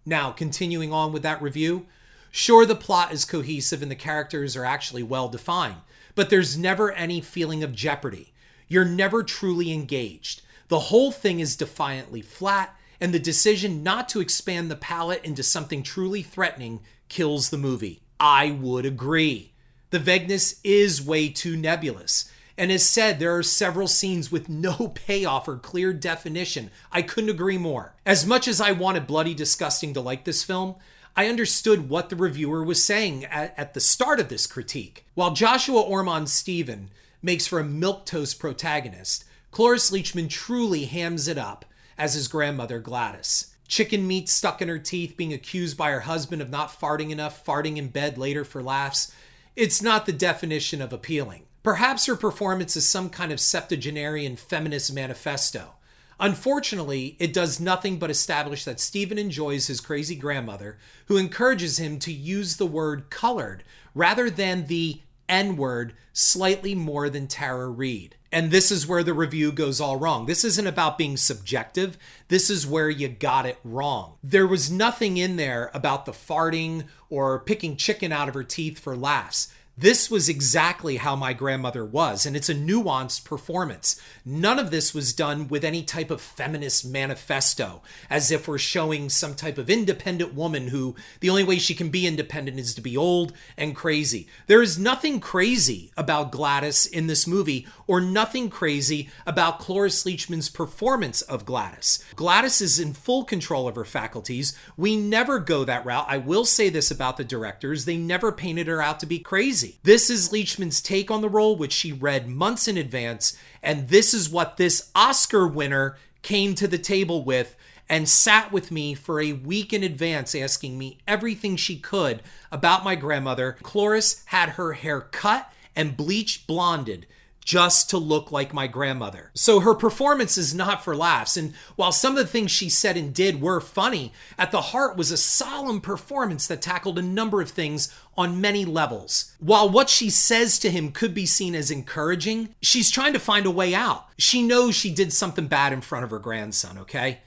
Now, 0.06 0.30
continuing 0.32 0.92
on 0.92 1.12
with 1.12 1.22
that 1.22 1.42
review, 1.42 1.86
sure, 2.30 2.64
the 2.64 2.74
plot 2.74 3.12
is 3.12 3.24
cohesive 3.24 3.82
and 3.82 3.90
the 3.90 3.96
characters 3.96 4.56
are 4.56 4.64
actually 4.64 5.02
well 5.02 5.28
defined, 5.28 5.76
but 6.14 6.30
there's 6.30 6.56
never 6.56 6.92
any 6.92 7.20
feeling 7.20 7.62
of 7.62 7.74
jeopardy. 7.74 8.32
You're 8.66 8.84
never 8.84 9.22
truly 9.22 9.72
engaged. 9.72 10.42
The 10.68 10.78
whole 10.78 11.12
thing 11.12 11.40
is 11.40 11.56
defiantly 11.56 12.22
flat, 12.22 12.74
and 13.00 13.12
the 13.12 13.18
decision 13.18 13.82
not 13.82 14.08
to 14.10 14.20
expand 14.20 14.70
the 14.70 14.76
palette 14.76 15.24
into 15.24 15.42
something 15.42 15.82
truly 15.82 16.22
threatening 16.22 16.80
kills 17.08 17.50
the 17.50 17.58
movie. 17.58 18.02
I 18.18 18.50
would 18.50 18.86
agree. 18.86 19.52
The 19.90 19.98
vagueness 19.98 20.60
is 20.64 21.04
way 21.04 21.28
too 21.28 21.56
nebulous. 21.56 22.30
And 22.56 22.70
as 22.70 22.88
said, 22.88 23.18
there 23.18 23.36
are 23.36 23.42
several 23.42 23.88
scenes 23.88 24.30
with 24.30 24.48
no 24.48 24.88
payoff 24.94 25.48
or 25.48 25.56
clear 25.56 25.92
definition. 25.92 26.70
I 26.92 27.02
couldn't 27.02 27.30
agree 27.30 27.58
more. 27.58 27.94
As 28.06 28.26
much 28.26 28.46
as 28.46 28.60
I 28.60 28.72
wanted 28.72 29.06
Bloody 29.06 29.34
Disgusting 29.34 29.94
to 29.94 30.00
like 30.00 30.24
this 30.24 30.44
film, 30.44 30.76
I 31.16 31.28
understood 31.28 31.88
what 31.88 32.10
the 32.10 32.16
reviewer 32.16 32.64
was 32.64 32.82
saying 32.82 33.24
at, 33.26 33.54
at 33.56 33.74
the 33.74 33.80
start 33.80 34.18
of 34.18 34.28
this 34.28 34.46
critique. 34.46 35.06
While 35.14 35.32
Joshua 35.32 35.80
Ormond 35.80 36.28
Stephen 36.28 36.90
makes 37.22 37.46
for 37.46 37.60
a 37.60 37.64
milquetoast 37.64 38.38
protagonist, 38.38 39.24
Cloris 39.50 39.92
Leachman 39.92 40.28
truly 40.28 40.86
hams 40.86 41.28
it 41.28 41.38
up 41.38 41.64
as 41.98 42.14
his 42.14 42.28
grandmother 42.28 42.78
Gladys. 42.78 43.54
Chicken 43.66 44.06
meat 44.06 44.28
stuck 44.28 44.60
in 44.60 44.68
her 44.68 44.78
teeth, 44.78 45.16
being 45.16 45.32
accused 45.32 45.76
by 45.76 45.90
her 45.90 46.00
husband 46.00 46.42
of 46.42 46.50
not 46.50 46.68
farting 46.68 47.10
enough, 47.10 47.44
farting 47.44 47.76
in 47.76 47.88
bed 47.88 48.18
later 48.18 48.44
for 48.44 48.62
laughs. 48.62 49.14
It's 49.56 49.82
not 49.82 50.06
the 50.06 50.12
definition 50.12 50.82
of 50.82 50.92
appealing. 50.92 51.46
Perhaps 51.62 52.06
her 52.06 52.16
performance 52.16 52.76
is 52.76 52.86
some 52.86 53.08
kind 53.08 53.32
of 53.32 53.40
septuagenarian 53.40 54.36
feminist 54.36 54.92
manifesto. 54.92 55.74
Unfortunately, 56.20 57.16
it 57.18 57.32
does 57.32 57.58
nothing 57.58 57.98
but 57.98 58.10
establish 58.10 58.64
that 58.64 58.80
Stephen 58.80 59.18
enjoys 59.18 59.66
his 59.66 59.80
crazy 59.80 60.14
grandmother, 60.14 60.78
who 61.06 61.16
encourages 61.16 61.78
him 61.78 61.98
to 62.00 62.12
use 62.12 62.56
the 62.56 62.66
word 62.66 63.10
colored 63.10 63.64
rather 63.94 64.28
than 64.28 64.66
the 64.66 65.00
N 65.28 65.56
word 65.56 65.94
slightly 66.12 66.74
more 66.74 67.08
than 67.08 67.26
Tara 67.26 67.68
Reid. 67.68 68.16
And 68.34 68.50
this 68.50 68.72
is 68.72 68.84
where 68.84 69.04
the 69.04 69.14
review 69.14 69.52
goes 69.52 69.80
all 69.80 69.96
wrong. 69.96 70.26
This 70.26 70.42
isn't 70.42 70.66
about 70.66 70.98
being 70.98 71.16
subjective. 71.16 71.96
This 72.26 72.50
is 72.50 72.66
where 72.66 72.90
you 72.90 73.06
got 73.06 73.46
it 73.46 73.58
wrong. 73.62 74.14
There 74.24 74.44
was 74.44 74.72
nothing 74.72 75.18
in 75.18 75.36
there 75.36 75.70
about 75.72 76.04
the 76.04 76.10
farting 76.10 76.86
or 77.08 77.38
picking 77.38 77.76
chicken 77.76 78.10
out 78.10 78.26
of 78.26 78.34
her 78.34 78.42
teeth 78.42 78.80
for 78.80 78.96
laughs. 78.96 79.54
This 79.76 80.08
was 80.08 80.28
exactly 80.28 80.98
how 80.98 81.16
my 81.16 81.32
grandmother 81.32 81.84
was, 81.84 82.26
and 82.26 82.36
it's 82.36 82.48
a 82.48 82.54
nuanced 82.54 83.24
performance. 83.24 84.00
None 84.24 84.60
of 84.60 84.70
this 84.70 84.94
was 84.94 85.12
done 85.12 85.48
with 85.48 85.64
any 85.64 85.82
type 85.82 86.12
of 86.12 86.20
feminist 86.20 86.86
manifesto, 86.86 87.82
as 88.08 88.30
if 88.30 88.46
we're 88.46 88.56
showing 88.56 89.08
some 89.08 89.34
type 89.34 89.58
of 89.58 89.68
independent 89.68 90.32
woman 90.32 90.68
who 90.68 90.94
the 91.18 91.28
only 91.28 91.42
way 91.42 91.58
she 91.58 91.74
can 91.74 91.88
be 91.88 92.06
independent 92.06 92.60
is 92.60 92.72
to 92.76 92.80
be 92.80 92.96
old 92.96 93.32
and 93.56 93.74
crazy. 93.74 94.28
There 94.46 94.62
is 94.62 94.78
nothing 94.78 95.18
crazy 95.18 95.90
about 95.96 96.30
Gladys 96.30 96.86
in 96.86 97.08
this 97.08 97.26
movie, 97.26 97.66
or 97.88 98.00
nothing 98.00 98.50
crazy 98.50 99.10
about 99.26 99.58
Cloris 99.58 100.04
Leachman's 100.04 100.50
performance 100.50 101.20
of 101.22 101.44
Gladys. 101.44 101.98
Gladys 102.14 102.60
is 102.60 102.78
in 102.78 102.92
full 102.92 103.24
control 103.24 103.66
of 103.66 103.74
her 103.74 103.84
faculties. 103.84 104.56
We 104.76 104.96
never 104.96 105.40
go 105.40 105.64
that 105.64 105.84
route. 105.84 106.06
I 106.08 106.18
will 106.18 106.44
say 106.44 106.68
this 106.68 106.92
about 106.92 107.16
the 107.16 107.24
directors 107.24 107.86
they 107.86 107.96
never 107.96 108.30
painted 108.30 108.68
her 108.68 108.80
out 108.80 109.00
to 109.00 109.06
be 109.06 109.18
crazy 109.18 109.63
crazy. 109.64 109.78
This 109.82 110.10
is 110.10 110.30
Leachman's 110.30 110.80
take 110.80 111.10
on 111.10 111.20
the 111.20 111.28
role, 111.28 111.56
which 111.56 111.72
she 111.72 111.92
read 111.92 112.28
months 112.28 112.68
in 112.68 112.76
advance, 112.76 113.36
and 113.62 113.88
this 113.88 114.12
is 114.14 114.28
what 114.28 114.56
this 114.56 114.90
Oscar 114.94 115.46
winner 115.46 115.96
came 116.22 116.54
to 116.54 116.68
the 116.68 116.78
table 116.78 117.24
with 117.24 117.56
and 117.88 118.08
sat 118.08 118.50
with 118.50 118.70
me 118.70 118.94
for 118.94 119.20
a 119.20 119.32
week 119.32 119.72
in 119.72 119.82
advance 119.82 120.34
asking 120.34 120.78
me 120.78 120.98
everything 121.06 121.54
she 121.56 121.76
could 121.76 122.22
about 122.50 122.84
my 122.84 122.94
grandmother. 122.94 123.56
Cloris 123.62 124.22
had 124.26 124.50
her 124.50 124.72
hair 124.72 125.02
cut 125.02 125.52
and 125.76 125.96
bleached 125.96 126.46
blonded 126.46 127.06
just 127.44 127.90
to 127.90 127.98
look 127.98 128.32
like 128.32 128.54
my 128.54 128.66
grandmother. 128.66 129.30
So 129.34 129.60
her 129.60 129.74
performance 129.74 130.38
is 130.38 130.54
not 130.54 130.82
for 130.82 130.96
laughs. 130.96 131.36
And 131.36 131.52
while 131.76 131.92
some 131.92 132.16
of 132.16 132.18
the 132.18 132.30
things 132.30 132.50
she 132.50 132.70
said 132.70 132.96
and 132.96 133.14
did 133.14 133.40
were 133.40 133.60
funny, 133.60 134.12
at 134.38 134.50
the 134.50 134.60
heart 134.60 134.96
was 134.96 135.10
a 135.10 135.16
solemn 135.16 135.80
performance 135.80 136.46
that 136.46 136.62
tackled 136.62 136.98
a 136.98 137.02
number 137.02 137.42
of 137.42 137.50
things 137.50 137.94
on 138.16 138.40
many 138.40 138.64
levels. 138.64 139.34
While 139.40 139.68
what 139.68 139.90
she 139.90 140.08
says 140.08 140.58
to 140.60 140.70
him 140.70 140.90
could 140.90 141.12
be 141.14 141.26
seen 141.26 141.54
as 141.54 141.70
encouraging, 141.70 142.54
she's 142.62 142.90
trying 142.90 143.12
to 143.12 143.18
find 143.18 143.44
a 143.44 143.50
way 143.50 143.74
out. 143.74 144.06
She 144.16 144.42
knows 144.42 144.74
she 144.74 144.92
did 144.92 145.12
something 145.12 145.46
bad 145.46 145.72
in 145.72 145.82
front 145.82 146.04
of 146.04 146.10
her 146.10 146.18
grandson, 146.18 146.78
okay? 146.78 147.20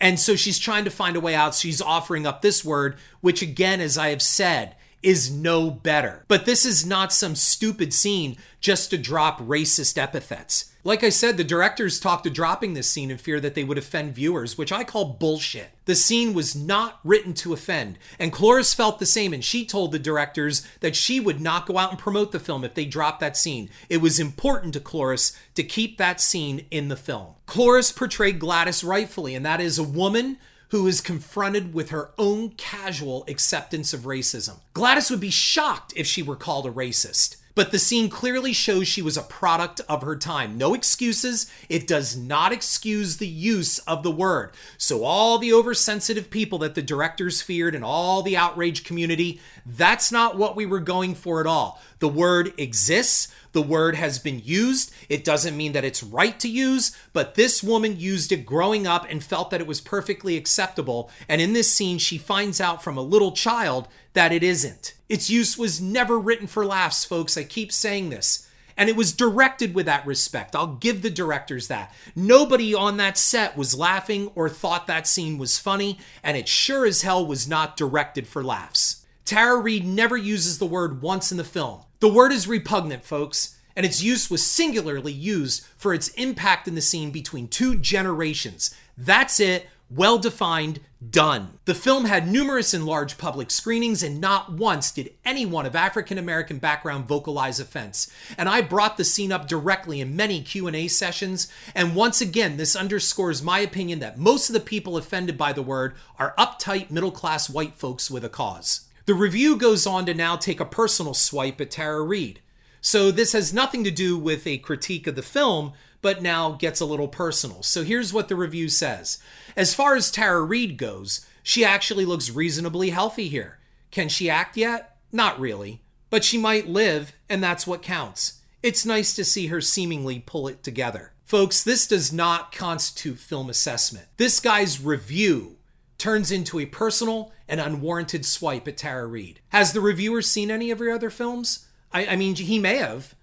And 0.00 0.18
so 0.18 0.34
she's 0.34 0.58
trying 0.58 0.84
to 0.84 0.90
find 0.90 1.16
a 1.16 1.20
way 1.20 1.34
out. 1.34 1.54
She's 1.54 1.82
offering 1.82 2.26
up 2.26 2.42
this 2.42 2.64
word, 2.64 2.96
which, 3.20 3.42
again, 3.42 3.80
as 3.80 3.98
I 3.98 4.08
have 4.08 4.22
said, 4.22 4.74
is 5.02 5.30
no 5.30 5.70
better. 5.70 6.24
But 6.28 6.46
this 6.46 6.64
is 6.64 6.86
not 6.86 7.12
some 7.12 7.34
stupid 7.34 7.92
scene 7.92 8.36
just 8.60 8.90
to 8.90 8.98
drop 8.98 9.40
racist 9.40 9.96
epithets. 9.96 10.70
Like 10.82 11.04
I 11.04 11.10
said, 11.10 11.36
the 11.36 11.44
directors 11.44 12.00
talked 12.00 12.24
to 12.24 12.30
dropping 12.30 12.72
this 12.72 12.88
scene 12.88 13.10
in 13.10 13.18
fear 13.18 13.38
that 13.40 13.54
they 13.54 13.64
would 13.64 13.76
offend 13.76 14.14
viewers, 14.14 14.56
which 14.56 14.72
I 14.72 14.82
call 14.82 15.04
bullshit. 15.04 15.70
The 15.84 15.94
scene 15.94 16.32
was 16.32 16.56
not 16.56 17.00
written 17.04 17.34
to 17.34 17.52
offend, 17.52 17.98
and 18.18 18.32
Cloris 18.32 18.72
felt 18.72 18.98
the 18.98 19.04
same, 19.04 19.34
and 19.34 19.44
she 19.44 19.66
told 19.66 19.92
the 19.92 19.98
directors 19.98 20.66
that 20.80 20.96
she 20.96 21.20
would 21.20 21.38
not 21.38 21.66
go 21.66 21.76
out 21.76 21.90
and 21.90 21.98
promote 21.98 22.32
the 22.32 22.40
film 22.40 22.64
if 22.64 22.72
they 22.72 22.86
dropped 22.86 23.20
that 23.20 23.36
scene. 23.36 23.68
It 23.90 23.98
was 23.98 24.18
important 24.18 24.72
to 24.72 24.80
Cloris 24.80 25.36
to 25.54 25.62
keep 25.62 25.98
that 25.98 26.18
scene 26.18 26.64
in 26.70 26.88
the 26.88 26.96
film. 26.96 27.34
Cloris 27.44 27.92
portrayed 27.92 28.38
Gladys 28.38 28.82
rightfully, 28.82 29.34
and 29.34 29.44
that 29.44 29.60
is 29.60 29.78
a 29.78 29.82
woman 29.82 30.38
who 30.70 30.86
is 30.86 31.00
confronted 31.00 31.74
with 31.74 31.90
her 31.90 32.10
own 32.18 32.50
casual 32.50 33.24
acceptance 33.28 33.92
of 33.92 34.00
racism. 34.00 34.60
Gladys 34.72 35.10
would 35.10 35.20
be 35.20 35.30
shocked 35.30 35.92
if 35.96 36.06
she 36.06 36.22
were 36.22 36.36
called 36.36 36.66
a 36.66 36.70
racist. 36.70 37.36
But 37.56 37.72
the 37.72 37.78
scene 37.78 38.08
clearly 38.08 38.52
shows 38.52 38.86
she 38.86 39.02
was 39.02 39.16
a 39.16 39.22
product 39.22 39.80
of 39.88 40.02
her 40.02 40.16
time. 40.16 40.56
No 40.56 40.72
excuses. 40.72 41.50
It 41.68 41.86
does 41.86 42.16
not 42.16 42.52
excuse 42.52 43.16
the 43.16 43.26
use 43.26 43.80
of 43.80 44.02
the 44.02 44.10
word. 44.10 44.52
So, 44.78 45.04
all 45.04 45.36
the 45.36 45.52
oversensitive 45.52 46.30
people 46.30 46.58
that 46.60 46.74
the 46.74 46.82
directors 46.82 47.42
feared 47.42 47.74
and 47.74 47.84
all 47.84 48.22
the 48.22 48.36
outrage 48.36 48.84
community, 48.84 49.40
that's 49.66 50.12
not 50.12 50.38
what 50.38 50.54
we 50.54 50.64
were 50.64 50.80
going 50.80 51.14
for 51.14 51.40
at 51.40 51.46
all. 51.46 51.82
The 52.00 52.08
word 52.08 52.52
exists. 52.58 53.28
The 53.52 53.62
word 53.62 53.94
has 53.94 54.18
been 54.18 54.40
used. 54.44 54.92
It 55.08 55.22
doesn't 55.22 55.56
mean 55.56 55.72
that 55.72 55.84
it's 55.84 56.02
right 56.02 56.38
to 56.40 56.48
use, 56.48 56.96
but 57.12 57.34
this 57.34 57.62
woman 57.62 58.00
used 58.00 58.32
it 58.32 58.46
growing 58.46 58.86
up 58.86 59.06
and 59.08 59.22
felt 59.22 59.50
that 59.50 59.60
it 59.60 59.66
was 59.66 59.80
perfectly 59.80 60.36
acceptable. 60.36 61.10
And 61.28 61.40
in 61.40 61.52
this 61.52 61.72
scene, 61.72 61.98
she 61.98 62.16
finds 62.18 62.60
out 62.60 62.82
from 62.82 62.96
a 62.96 63.02
little 63.02 63.32
child 63.32 63.86
that 64.14 64.32
it 64.32 64.42
isn't. 64.42 64.94
Its 65.08 65.28
use 65.28 65.58
was 65.58 65.80
never 65.80 66.18
written 66.18 66.46
for 66.46 66.64
laughs, 66.64 67.04
folks. 67.04 67.36
I 67.36 67.44
keep 67.44 67.70
saying 67.70 68.10
this. 68.10 68.46
And 68.76 68.88
it 68.88 68.96
was 68.96 69.12
directed 69.12 69.74
with 69.74 69.84
that 69.86 70.06
respect. 70.06 70.56
I'll 70.56 70.76
give 70.76 71.02
the 71.02 71.10
directors 71.10 71.68
that. 71.68 71.92
Nobody 72.16 72.74
on 72.74 72.96
that 72.96 73.18
set 73.18 73.56
was 73.56 73.76
laughing 73.76 74.30
or 74.34 74.48
thought 74.48 74.86
that 74.86 75.06
scene 75.06 75.36
was 75.36 75.58
funny, 75.58 75.98
and 76.22 76.34
it 76.34 76.48
sure 76.48 76.86
as 76.86 77.02
hell 77.02 77.26
was 77.26 77.46
not 77.46 77.76
directed 77.76 78.26
for 78.26 78.42
laughs. 78.42 79.04
Tara 79.26 79.58
Reid 79.58 79.84
never 79.84 80.16
uses 80.16 80.58
the 80.58 80.66
word 80.66 81.02
once 81.02 81.30
in 81.30 81.36
the 81.36 81.44
film. 81.44 81.82
The 82.00 82.08
word 82.08 82.32
is 82.32 82.48
repugnant, 82.48 83.04
folks, 83.04 83.56
and 83.76 83.86
its 83.86 84.02
use 84.02 84.30
was 84.30 84.44
singularly 84.44 85.12
used 85.12 85.64
for 85.76 85.94
its 85.94 86.08
impact 86.10 86.66
in 86.66 86.74
the 86.74 86.80
scene 86.80 87.10
between 87.10 87.46
two 87.46 87.76
generations. 87.76 88.74
That's 88.96 89.38
it 89.38 89.68
well 89.90 90.18
defined, 90.18 90.78
done. 91.10 91.58
The 91.64 91.74
film 91.74 92.04
had 92.04 92.28
numerous 92.28 92.72
and 92.72 92.86
large 92.86 93.18
public 93.18 93.50
screenings, 93.50 94.02
and 94.02 94.20
not 94.20 94.52
once 94.52 94.92
did 94.92 95.12
anyone 95.24 95.66
of 95.66 95.74
African 95.74 96.16
American 96.16 96.58
background 96.58 97.08
vocalize 97.08 97.58
offense. 97.58 98.08
And 98.38 98.48
I 98.48 98.60
brought 98.60 98.96
the 98.96 99.04
scene 99.04 99.32
up 99.32 99.48
directly 99.48 100.00
in 100.00 100.14
many 100.14 100.42
Q&A 100.42 100.86
sessions, 100.86 101.48
and 101.74 101.96
once 101.96 102.20
again, 102.20 102.56
this 102.56 102.76
underscores 102.76 103.42
my 103.42 103.58
opinion 103.58 103.98
that 103.98 104.18
most 104.18 104.48
of 104.48 104.52
the 104.52 104.60
people 104.60 104.96
offended 104.96 105.36
by 105.36 105.52
the 105.52 105.62
word 105.62 105.94
are 106.18 106.34
uptight 106.38 106.90
middle-class 106.90 107.50
white 107.50 107.74
folks 107.74 108.10
with 108.10 108.24
a 108.24 108.28
cause. 108.28 108.86
The 109.06 109.14
review 109.14 109.56
goes 109.56 109.86
on 109.86 110.06
to 110.06 110.14
now 110.14 110.36
take 110.36 110.60
a 110.60 110.64
personal 110.64 111.14
swipe 111.14 111.60
at 111.60 111.70
Tara 111.70 112.02
Reid. 112.02 112.40
So 112.80 113.10
this 113.10 113.32
has 113.32 113.52
nothing 113.52 113.84
to 113.84 113.90
do 113.90 114.16
with 114.16 114.46
a 114.46 114.58
critique 114.58 115.06
of 115.06 115.16
the 115.16 115.22
film, 115.22 115.72
but 116.02 116.22
now 116.22 116.52
gets 116.52 116.80
a 116.80 116.86
little 116.86 117.08
personal. 117.08 117.62
So 117.62 117.82
here's 117.82 118.12
what 118.12 118.28
the 118.28 118.36
review 118.36 118.68
says. 118.68 119.18
As 119.56 119.74
far 119.74 119.94
as 119.94 120.10
Tara 120.10 120.42
Reid 120.42 120.78
goes, 120.78 121.26
she 121.42 121.64
actually 121.64 122.04
looks 122.04 122.30
reasonably 122.30 122.90
healthy 122.90 123.28
here. 123.28 123.58
Can 123.90 124.08
she 124.08 124.30
act 124.30 124.56
yet? 124.56 124.96
Not 125.12 125.40
really. 125.40 125.82
But 126.08 126.24
she 126.24 126.38
might 126.38 126.68
live, 126.68 127.12
and 127.28 127.42
that's 127.42 127.66
what 127.66 127.82
counts. 127.82 128.40
It's 128.62 128.86
nice 128.86 129.14
to 129.14 129.24
see 129.24 129.46
her 129.48 129.60
seemingly 129.60 130.20
pull 130.20 130.48
it 130.48 130.62
together. 130.62 131.12
Folks, 131.24 131.62
this 131.62 131.86
does 131.86 132.12
not 132.12 132.52
constitute 132.52 133.18
film 133.18 133.48
assessment. 133.48 134.06
This 134.16 134.40
guy's 134.40 134.82
review 134.82 135.56
turns 136.00 136.32
into 136.32 136.58
a 136.58 136.66
personal 136.66 137.30
and 137.46 137.60
unwarranted 137.60 138.24
swipe 138.24 138.66
at 138.66 138.76
Tara 138.76 139.06
Reid. 139.06 139.40
Has 139.50 139.72
the 139.72 139.80
reviewer 139.80 140.22
seen 140.22 140.50
any 140.50 140.70
of 140.70 140.78
her 140.78 140.90
other 140.90 141.10
films? 141.10 141.68
I, 141.92 142.06
I 142.06 142.16
mean, 142.16 142.34
he 142.34 142.58
may 142.58 142.78
have. 142.78 143.14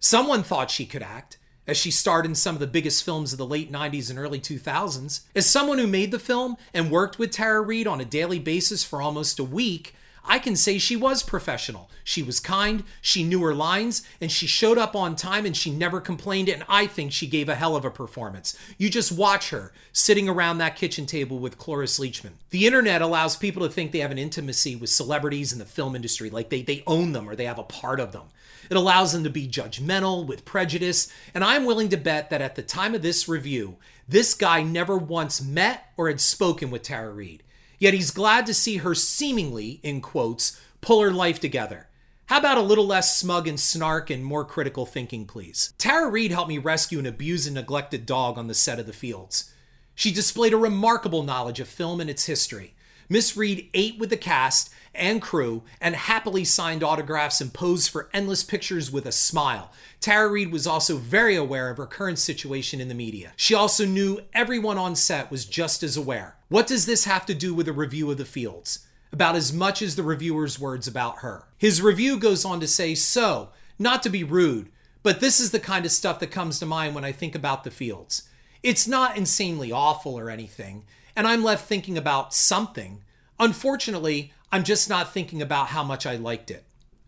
Someone 0.00 0.42
thought 0.42 0.70
she 0.70 0.86
could 0.86 1.02
act 1.02 1.38
as 1.66 1.76
she 1.76 1.90
starred 1.90 2.26
in 2.26 2.34
some 2.34 2.56
of 2.56 2.60
the 2.60 2.66
biggest 2.66 3.04
films 3.04 3.32
of 3.32 3.38
the 3.38 3.46
late 3.46 3.70
90s 3.70 4.10
and 4.10 4.18
early 4.18 4.40
2000s. 4.40 5.20
As 5.34 5.46
someone 5.46 5.78
who 5.78 5.86
made 5.86 6.10
the 6.10 6.18
film 6.18 6.56
and 6.74 6.90
worked 6.90 7.18
with 7.18 7.30
Tara 7.30 7.60
Reid 7.60 7.86
on 7.86 8.00
a 8.00 8.04
daily 8.04 8.38
basis 8.38 8.82
for 8.82 9.00
almost 9.00 9.38
a 9.38 9.44
week, 9.44 9.94
I 10.24 10.38
can 10.38 10.56
say 10.56 10.78
she 10.78 10.96
was 10.96 11.22
professional. 11.22 11.90
She 12.04 12.22
was 12.22 12.40
kind, 12.40 12.84
she 13.00 13.24
knew 13.24 13.42
her 13.42 13.54
lines, 13.54 14.02
and 14.20 14.30
she 14.30 14.46
showed 14.46 14.78
up 14.78 14.94
on 14.94 15.16
time 15.16 15.46
and 15.46 15.56
she 15.56 15.70
never 15.70 16.00
complained. 16.00 16.48
And 16.48 16.64
I 16.68 16.86
think 16.86 17.12
she 17.12 17.26
gave 17.26 17.48
a 17.48 17.54
hell 17.54 17.76
of 17.76 17.84
a 17.84 17.90
performance. 17.90 18.56
You 18.78 18.88
just 18.88 19.12
watch 19.12 19.50
her 19.50 19.72
sitting 19.92 20.28
around 20.28 20.58
that 20.58 20.76
kitchen 20.76 21.06
table 21.06 21.38
with 21.38 21.58
Cloris 21.58 21.98
Leachman. 21.98 22.32
The 22.50 22.66
internet 22.66 23.02
allows 23.02 23.36
people 23.36 23.62
to 23.62 23.72
think 23.72 23.92
they 23.92 23.98
have 23.98 24.10
an 24.10 24.18
intimacy 24.18 24.76
with 24.76 24.90
celebrities 24.90 25.52
in 25.52 25.58
the 25.58 25.64
film 25.64 25.96
industry, 25.96 26.30
like 26.30 26.50
they, 26.50 26.62
they 26.62 26.82
own 26.86 27.12
them 27.12 27.28
or 27.28 27.36
they 27.36 27.46
have 27.46 27.58
a 27.58 27.64
part 27.64 28.00
of 28.00 28.12
them. 28.12 28.24
It 28.70 28.76
allows 28.76 29.12
them 29.12 29.24
to 29.24 29.30
be 29.30 29.48
judgmental 29.48 30.26
with 30.26 30.44
prejudice. 30.44 31.12
And 31.34 31.44
I'm 31.44 31.64
willing 31.64 31.88
to 31.90 31.96
bet 31.96 32.30
that 32.30 32.40
at 32.40 32.54
the 32.54 32.62
time 32.62 32.94
of 32.94 33.02
this 33.02 33.28
review, 33.28 33.76
this 34.08 34.34
guy 34.34 34.62
never 34.62 34.96
once 34.96 35.42
met 35.42 35.92
or 35.96 36.08
had 36.08 36.20
spoken 36.20 36.70
with 36.70 36.82
Tara 36.82 37.12
Reid. 37.12 37.42
Yet 37.82 37.94
he's 37.94 38.12
glad 38.12 38.46
to 38.46 38.54
see 38.54 38.76
her 38.76 38.94
seemingly, 38.94 39.80
in 39.82 40.02
quotes, 40.02 40.56
pull 40.80 41.00
her 41.00 41.10
life 41.10 41.40
together. 41.40 41.88
How 42.26 42.38
about 42.38 42.56
a 42.56 42.62
little 42.62 42.86
less 42.86 43.18
smug 43.18 43.48
and 43.48 43.58
snark 43.58 44.08
and 44.08 44.24
more 44.24 44.44
critical 44.44 44.86
thinking, 44.86 45.26
please? 45.26 45.74
Tara 45.78 46.08
Reid 46.08 46.30
helped 46.30 46.48
me 46.48 46.58
rescue 46.58 47.00
an 47.00 47.06
abused 47.06 47.48
and 47.48 47.56
neglected 47.56 48.06
dog 48.06 48.38
on 48.38 48.46
the 48.46 48.54
set 48.54 48.78
of 48.78 48.86
The 48.86 48.92
Fields. 48.92 49.52
She 49.96 50.12
displayed 50.12 50.52
a 50.52 50.58
remarkable 50.58 51.24
knowledge 51.24 51.58
of 51.58 51.66
film 51.66 52.00
and 52.00 52.08
its 52.08 52.26
history. 52.26 52.76
Miss 53.08 53.36
Reid 53.36 53.68
ate 53.74 53.98
with 53.98 54.10
the 54.10 54.16
cast 54.16 54.70
and 54.94 55.22
crew 55.22 55.62
and 55.80 55.94
happily 55.94 56.44
signed 56.44 56.82
autographs 56.82 57.40
and 57.40 57.52
posed 57.52 57.90
for 57.90 58.08
endless 58.12 58.44
pictures 58.44 58.90
with 58.90 59.06
a 59.06 59.12
smile. 59.12 59.72
Tara 60.00 60.28
Reid 60.28 60.52
was 60.52 60.66
also 60.66 60.96
very 60.96 61.36
aware 61.36 61.70
of 61.70 61.76
her 61.76 61.86
current 61.86 62.18
situation 62.18 62.80
in 62.80 62.88
the 62.88 62.94
media. 62.94 63.32
She 63.36 63.54
also 63.54 63.84
knew 63.84 64.20
everyone 64.34 64.78
on 64.78 64.96
set 64.96 65.30
was 65.30 65.44
just 65.44 65.82
as 65.82 65.96
aware. 65.96 66.36
What 66.48 66.66
does 66.66 66.86
this 66.86 67.04
have 67.04 67.26
to 67.26 67.34
do 67.34 67.54
with 67.54 67.68
a 67.68 67.72
review 67.72 68.10
of 68.10 68.18
the 68.18 68.24
fields? 68.24 68.86
About 69.12 69.36
as 69.36 69.52
much 69.52 69.82
as 69.82 69.96
the 69.96 70.02
reviewer's 70.02 70.58
words 70.58 70.88
about 70.88 71.18
her. 71.18 71.44
His 71.58 71.82
review 71.82 72.18
goes 72.18 72.44
on 72.44 72.60
to 72.60 72.66
say, 72.66 72.94
So, 72.94 73.50
not 73.78 74.02
to 74.04 74.10
be 74.10 74.24
rude, 74.24 74.70
but 75.02 75.20
this 75.20 75.40
is 75.40 75.50
the 75.50 75.60
kind 75.60 75.84
of 75.84 75.92
stuff 75.92 76.18
that 76.20 76.30
comes 76.30 76.58
to 76.58 76.66
mind 76.66 76.94
when 76.94 77.04
I 77.04 77.12
think 77.12 77.34
about 77.34 77.64
the 77.64 77.70
fields. 77.70 78.28
It's 78.62 78.86
not 78.86 79.16
insanely 79.16 79.72
awful 79.72 80.18
or 80.18 80.30
anything, 80.30 80.84
and 81.16 81.26
I'm 81.26 81.42
left 81.42 81.66
thinking 81.66 81.98
about 81.98 82.32
something. 82.32 83.02
Unfortunately, 83.38 84.32
I'm 84.52 84.64
just 84.64 84.90
not 84.90 85.14
thinking 85.14 85.40
about 85.40 85.68
how 85.68 85.82
much 85.82 86.04
I 86.04 86.16
liked 86.16 86.50
it. 86.50 86.64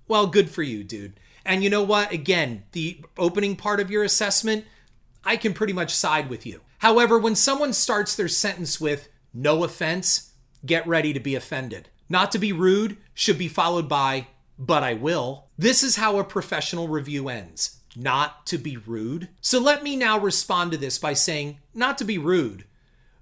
Well, 0.09 0.27
good 0.27 0.49
for 0.49 0.63
you, 0.63 0.83
dude. 0.83 1.21
And 1.45 1.63
you 1.63 1.69
know 1.69 1.83
what? 1.83 2.11
Again, 2.11 2.65
the 2.73 3.05
opening 3.19 3.55
part 3.55 3.81
of 3.81 3.91
your 3.91 4.03
assessment, 4.03 4.65
I 5.25 5.37
can 5.37 5.53
pretty 5.53 5.75
much 5.75 5.95
side 5.95 6.31
with 6.31 6.47
you. 6.47 6.63
However, 6.79 7.19
when 7.19 7.35
someone 7.35 7.75
starts 7.75 8.17
their 8.17 8.29
sentence 8.29 8.81
with, 8.81 9.09
no 9.35 9.63
offense, 9.63 10.33
get 10.65 10.87
ready 10.87 11.13
to 11.13 11.21
be 11.21 11.35
offended. 11.35 11.91
Not 12.09 12.33
to 12.33 12.39
be 12.39 12.53
rude 12.53 12.97
should 13.13 13.37
be 13.37 13.49
followed 13.49 13.89
by, 13.89 14.29
but 14.59 14.83
I 14.83 14.95
will. 14.95 15.47
This 15.59 15.83
is 15.83 15.97
how 15.97 16.19
a 16.19 16.25
professional 16.25 16.89
review 16.89 17.29
ends. 17.29 17.81
Not 17.95 18.47
to 18.47 18.59
be 18.59 18.77
rude. 18.77 19.29
So 19.41 19.59
let 19.59 19.83
me 19.83 19.97
now 19.97 20.19
respond 20.19 20.73
to 20.73 20.79
this 20.79 20.99
by 20.99 21.13
saying, 21.13 21.59
not 21.75 21.99
to 21.99 22.05
be 22.05 22.17
rude. 22.19 22.65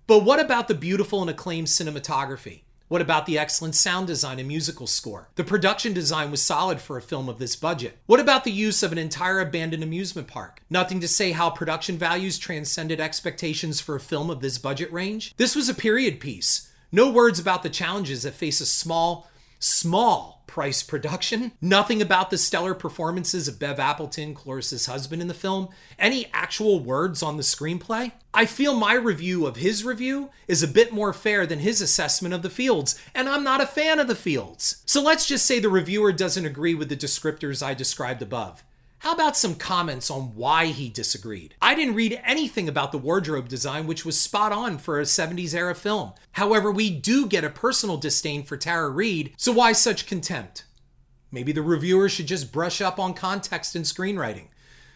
But 0.07 0.25
what 0.25 0.41
about 0.41 0.69
the 0.69 0.75
beautiful 0.75 1.21
and 1.23 1.31
acclaimed 1.31 1.69
cinematography? 1.69 2.63
What 2.93 3.01
about 3.01 3.25
the 3.25 3.39
excellent 3.39 3.75
sound 3.75 4.07
design 4.07 4.39
and 4.39 4.47
musical 4.47 4.87
score? 4.87 5.31
The 5.37 5.45
production 5.45 5.95
design 5.95 6.31
was 6.31 6.43
solid 6.43 6.79
for 6.79 6.99
a 6.99 7.01
film 7.01 7.27
of 7.27 7.39
this 7.39 7.57
budget. 7.57 7.97
What 8.05 8.21
about 8.21 8.45
the 8.45 8.53
use 8.53 8.83
of 8.83 8.93
an 8.93 8.99
entire 8.99 9.41
abandoned 9.41 9.83
amusement 9.83 10.29
park? 10.29 10.61
Nothing 10.69 11.01
to 11.01 11.09
say 11.09 11.33
how 11.33 11.49
production 11.49 11.97
values 11.97 12.39
transcended 12.39 13.01
expectations 13.01 13.81
for 13.81 13.95
a 13.95 13.99
film 13.99 14.29
of 14.29 14.41
this 14.41 14.59
budget 14.59 14.93
range? 14.93 15.35
This 15.39 15.57
was 15.57 15.71
a 15.71 15.75
period 15.75 16.21
piece. 16.21 16.71
No 16.93 17.11
words 17.11 17.39
about 17.39 17.63
the 17.63 17.71
challenges 17.71 18.25
that 18.25 18.35
face 18.35 18.61
a 18.61 18.67
small, 18.67 19.27
small 19.59 20.42
price 20.53 20.83
production, 20.83 21.51
nothing 21.63 22.03
about 22.03 22.29
the 22.29 22.37
stellar 22.37 22.75
performances 22.75 23.49
of 23.49 23.59
Bev 23.59 23.81
Appleton, 23.81 24.35
Cloris's 24.35 24.85
husband 24.85 25.23
in 25.23 25.29
the 25.29 25.33
film, 25.33 25.71
any 25.99 26.27
actual 26.35 26.79
words 26.79 27.23
on 27.23 27.39
the 27.39 27.43
screenplay. 27.43 28.13
I 28.35 28.45
feel 28.45 28.75
my 28.75 28.93
review 28.93 29.47
of 29.47 29.57
his 29.57 29.83
review 29.83 30.29
is 30.47 30.63
a 30.63 30.69
bit 30.69 30.93
more 30.93 31.15
fair 31.15 31.47
than 31.47 31.61
his 31.61 31.81
assessment 31.81 32.35
of 32.35 32.43
the 32.43 32.51
fields, 32.51 33.01
and 33.15 33.31
I'm 33.31 33.43
not 33.43 33.63
a 33.63 33.67
fan 33.67 33.99
of 33.99 34.09
the 34.09 34.15
fields. 34.15 34.83
So 34.85 35.03
let's 35.03 35.25
just 35.25 35.47
say 35.47 35.59
the 35.59 35.71
reviewer 35.71 36.13
doesn't 36.13 36.45
agree 36.45 36.75
with 36.75 36.91
the 36.91 36.97
descriptors 36.99 37.67
I 37.67 37.73
described 37.73 38.21
above. 38.21 38.63
How 39.03 39.15
about 39.15 39.37
some 39.37 39.57
comments 39.57 40.13
on 40.13 40.37
why 40.37 40.67
he 40.67 40.89
disagreed? 40.89 41.57
I 41.61 41.75
didn't 41.75 41.97
read 41.97 42.21
anything 42.25 42.69
about 42.69 42.93
the 42.93 42.99
wardrobe 42.99 43.49
design, 43.49 43.89
which 43.89 44.05
was 44.05 44.17
spot 44.17 44.53
on 44.53 44.79
for 44.79 45.01
a 45.01 45.03
70s 45.03 45.57
era 45.57 45.75
film. 45.75 46.13
However, 46.31 46.71
we 46.71 46.89
do 46.89 47.27
get 47.27 47.43
a 47.43 47.51
personal 47.51 47.97
disdain 47.97 48.45
for 48.45 48.57
Tara 48.57 48.89
Reid, 48.91 49.33
so 49.37 49.51
why 49.51 49.73
such 49.73 50.07
contempt? 50.07 50.67
Maybe 51.33 51.51
the 51.51 51.63
reviewer 51.63 52.09
should 52.09 52.29
just 52.29 52.53
brush 52.53 52.81
up 52.81 53.01
on 53.01 53.13
context 53.13 53.75
and 53.75 53.85
screenwriting. 53.85 54.47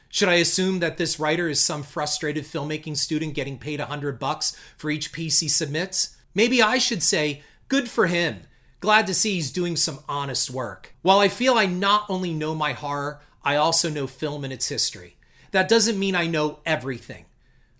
Should 0.09 0.29
I 0.29 0.35
assume 0.35 0.79
that 0.79 0.99
this 0.99 1.19
writer 1.19 1.49
is 1.49 1.59
some 1.59 1.83
frustrated 1.83 2.45
filmmaking 2.45 2.97
student 2.99 3.35
getting 3.35 3.59
paid 3.59 3.81
a 3.81 3.87
hundred 3.87 4.21
bucks 4.21 4.57
for 4.77 4.89
each 4.89 5.11
piece 5.11 5.41
he 5.41 5.49
submits? 5.49 6.17
Maybe 6.33 6.63
I 6.63 6.79
should 6.79 7.03
say, 7.03 7.43
good 7.67 7.91
for 7.91 8.07
him. 8.07 8.43
Glad 8.79 9.09
to 9.09 9.15
see 9.15 9.35
he's 9.35 9.51
doing 9.51 9.75
some 9.75 9.99
honest 10.09 10.49
work. 10.49 10.95
While 11.03 11.19
I 11.19 11.27
feel 11.27 11.55
I 11.55 11.67
not 11.67 12.05
only 12.09 12.33
know 12.33 12.55
my 12.55 12.73
horror, 12.73 13.21
I 13.47 13.55
also 13.55 13.89
know 13.89 14.09
film 14.09 14.43
and 14.43 14.53
its 14.53 14.69
history. 14.69 15.17
That 15.53 15.69
doesn't 15.69 16.01
mean 16.01 16.17
I 16.17 16.27
know 16.27 16.59
everything. 16.67 17.27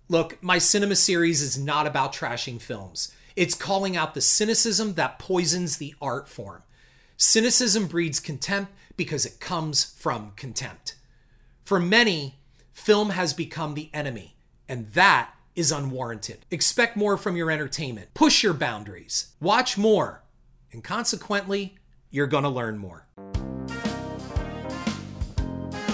Look, 0.09 0.41
my 0.41 0.59
Cynema 0.59 0.97
series 0.97 1.43
is 1.43 1.59
not 1.59 1.89
about 1.89 2.13
trashing 2.13 2.61
films. 2.61 3.13
It's 3.35 3.57
calling 3.57 3.97
out 3.97 4.15
the 4.15 4.21
cynicism 4.21 4.95
that 4.95 5.19
poisons 5.19 5.79
the 5.79 5.97
art 6.01 6.29
form. 6.29 6.63
Cynicism 7.17 7.89
breeds 7.89 8.21
contempt 8.21 8.73
because 8.97 9.27
it 9.27 9.41
comes 9.41 9.83
from 9.83 10.35
contempt. 10.37 10.95
For 11.65 11.81
many, 11.81 12.37
film 12.73 13.11
has 13.11 13.35
become 13.35 13.75
the 13.75 13.91
enemy, 13.93 14.37
and 14.69 14.87
that 14.91 15.33
is 15.57 15.73
unwarranted. 15.73 16.47
Expect 16.53 16.97
more 16.97 17.17
from 17.17 17.35
your 17.35 17.51
entertainment. 17.51 18.15
Push 18.15 18.45
your 18.45 18.55
boundaries. 18.55 19.33
Watch 19.41 19.77
more, 19.77 20.23
and 20.71 20.85
consequently, 20.85 21.75
you're 22.13 22.29
going 22.29 22.45
to 22.45 22.49
learn 22.49 22.79
more. 22.79 23.06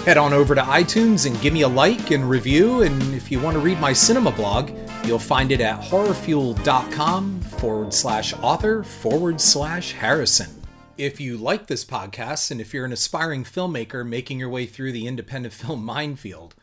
Head 0.05 0.17
on 0.17 0.33
over 0.33 0.53
to 0.53 0.61
iTunes 0.61 1.25
and 1.25 1.39
give 1.39 1.53
me 1.53 1.61
a 1.61 1.67
like 1.67 2.11
and 2.11 2.29
review. 2.29 2.81
And 2.81 3.01
if 3.13 3.31
you 3.31 3.39
want 3.39 3.55
to 3.55 3.61
read 3.61 3.79
my 3.79 3.91
Cynema 3.93 4.35
blog, 4.35 4.69
you'll 5.05 5.17
find 5.17 5.49
it 5.49 5.61
at 5.61 5.79
horrorfuel.com 5.79 7.39
forward 7.39 7.93
slash 7.93 8.33
author 8.41 8.83
forward 8.83 9.39
slash 9.39 9.93
Harrison. 9.93 10.61
If 10.97 11.21
you 11.21 11.37
like 11.37 11.67
this 11.67 11.85
podcast 11.85 12.51
and 12.51 12.59
if 12.59 12.73
you're 12.73 12.83
an 12.83 12.91
aspiring 12.91 13.45
filmmaker 13.45 14.05
making 14.05 14.39
your 14.39 14.49
way 14.49 14.65
through 14.65 14.91
the 14.91 15.07
independent 15.07 15.53
film 15.53 15.85
minefield, 15.85 16.53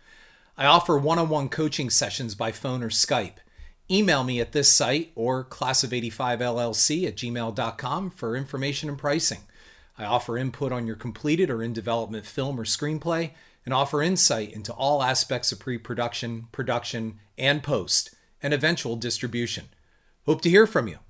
I 0.59 0.67
offer 0.67 0.99
one 0.99 1.19
on 1.19 1.31
one 1.31 1.49
coaching 1.49 1.89
sessions 1.89 2.35
by 2.35 2.53
phone 2.53 2.83
or 2.83 2.91
Skype. 2.91 3.37
Email 3.91 4.23
me 4.23 4.39
at 4.39 4.53
this 4.53 4.71
site 4.71 5.13
or 5.15 5.45
class 5.45 5.83
of85llc 5.83 7.09
at 7.09 7.17
gmail.com 7.17 8.11
for 8.11 8.37
information 8.37 8.91
and 8.91 8.99
pricing. 8.99 9.41
I 10.01 10.07
offer 10.07 10.39
input 10.39 10.73
on 10.73 10.87
your 10.87 10.97
completed 10.97 11.51
or 11.51 11.63
in 11.63 11.75
development 11.75 12.25
film 12.25 12.59
or 12.59 12.65
screenplay 12.65 13.33
and 13.67 13.75
offer 13.75 14.01
insight 14.01 14.51
into 14.51 14.73
all 14.73 15.03
aspects 15.03 15.53
of 15.53 15.61
pre 15.61 15.77
production, 15.77 16.49
production, 16.53 17.21
and 17.37 17.63
post, 17.63 18.15
and 18.43 18.55
eventual 18.55 18.97
distribution. 18.97 19.67
Hope 20.25 20.41
to 20.41 20.49
hear 20.49 20.67
from 20.67 20.89
you. 20.89 21.01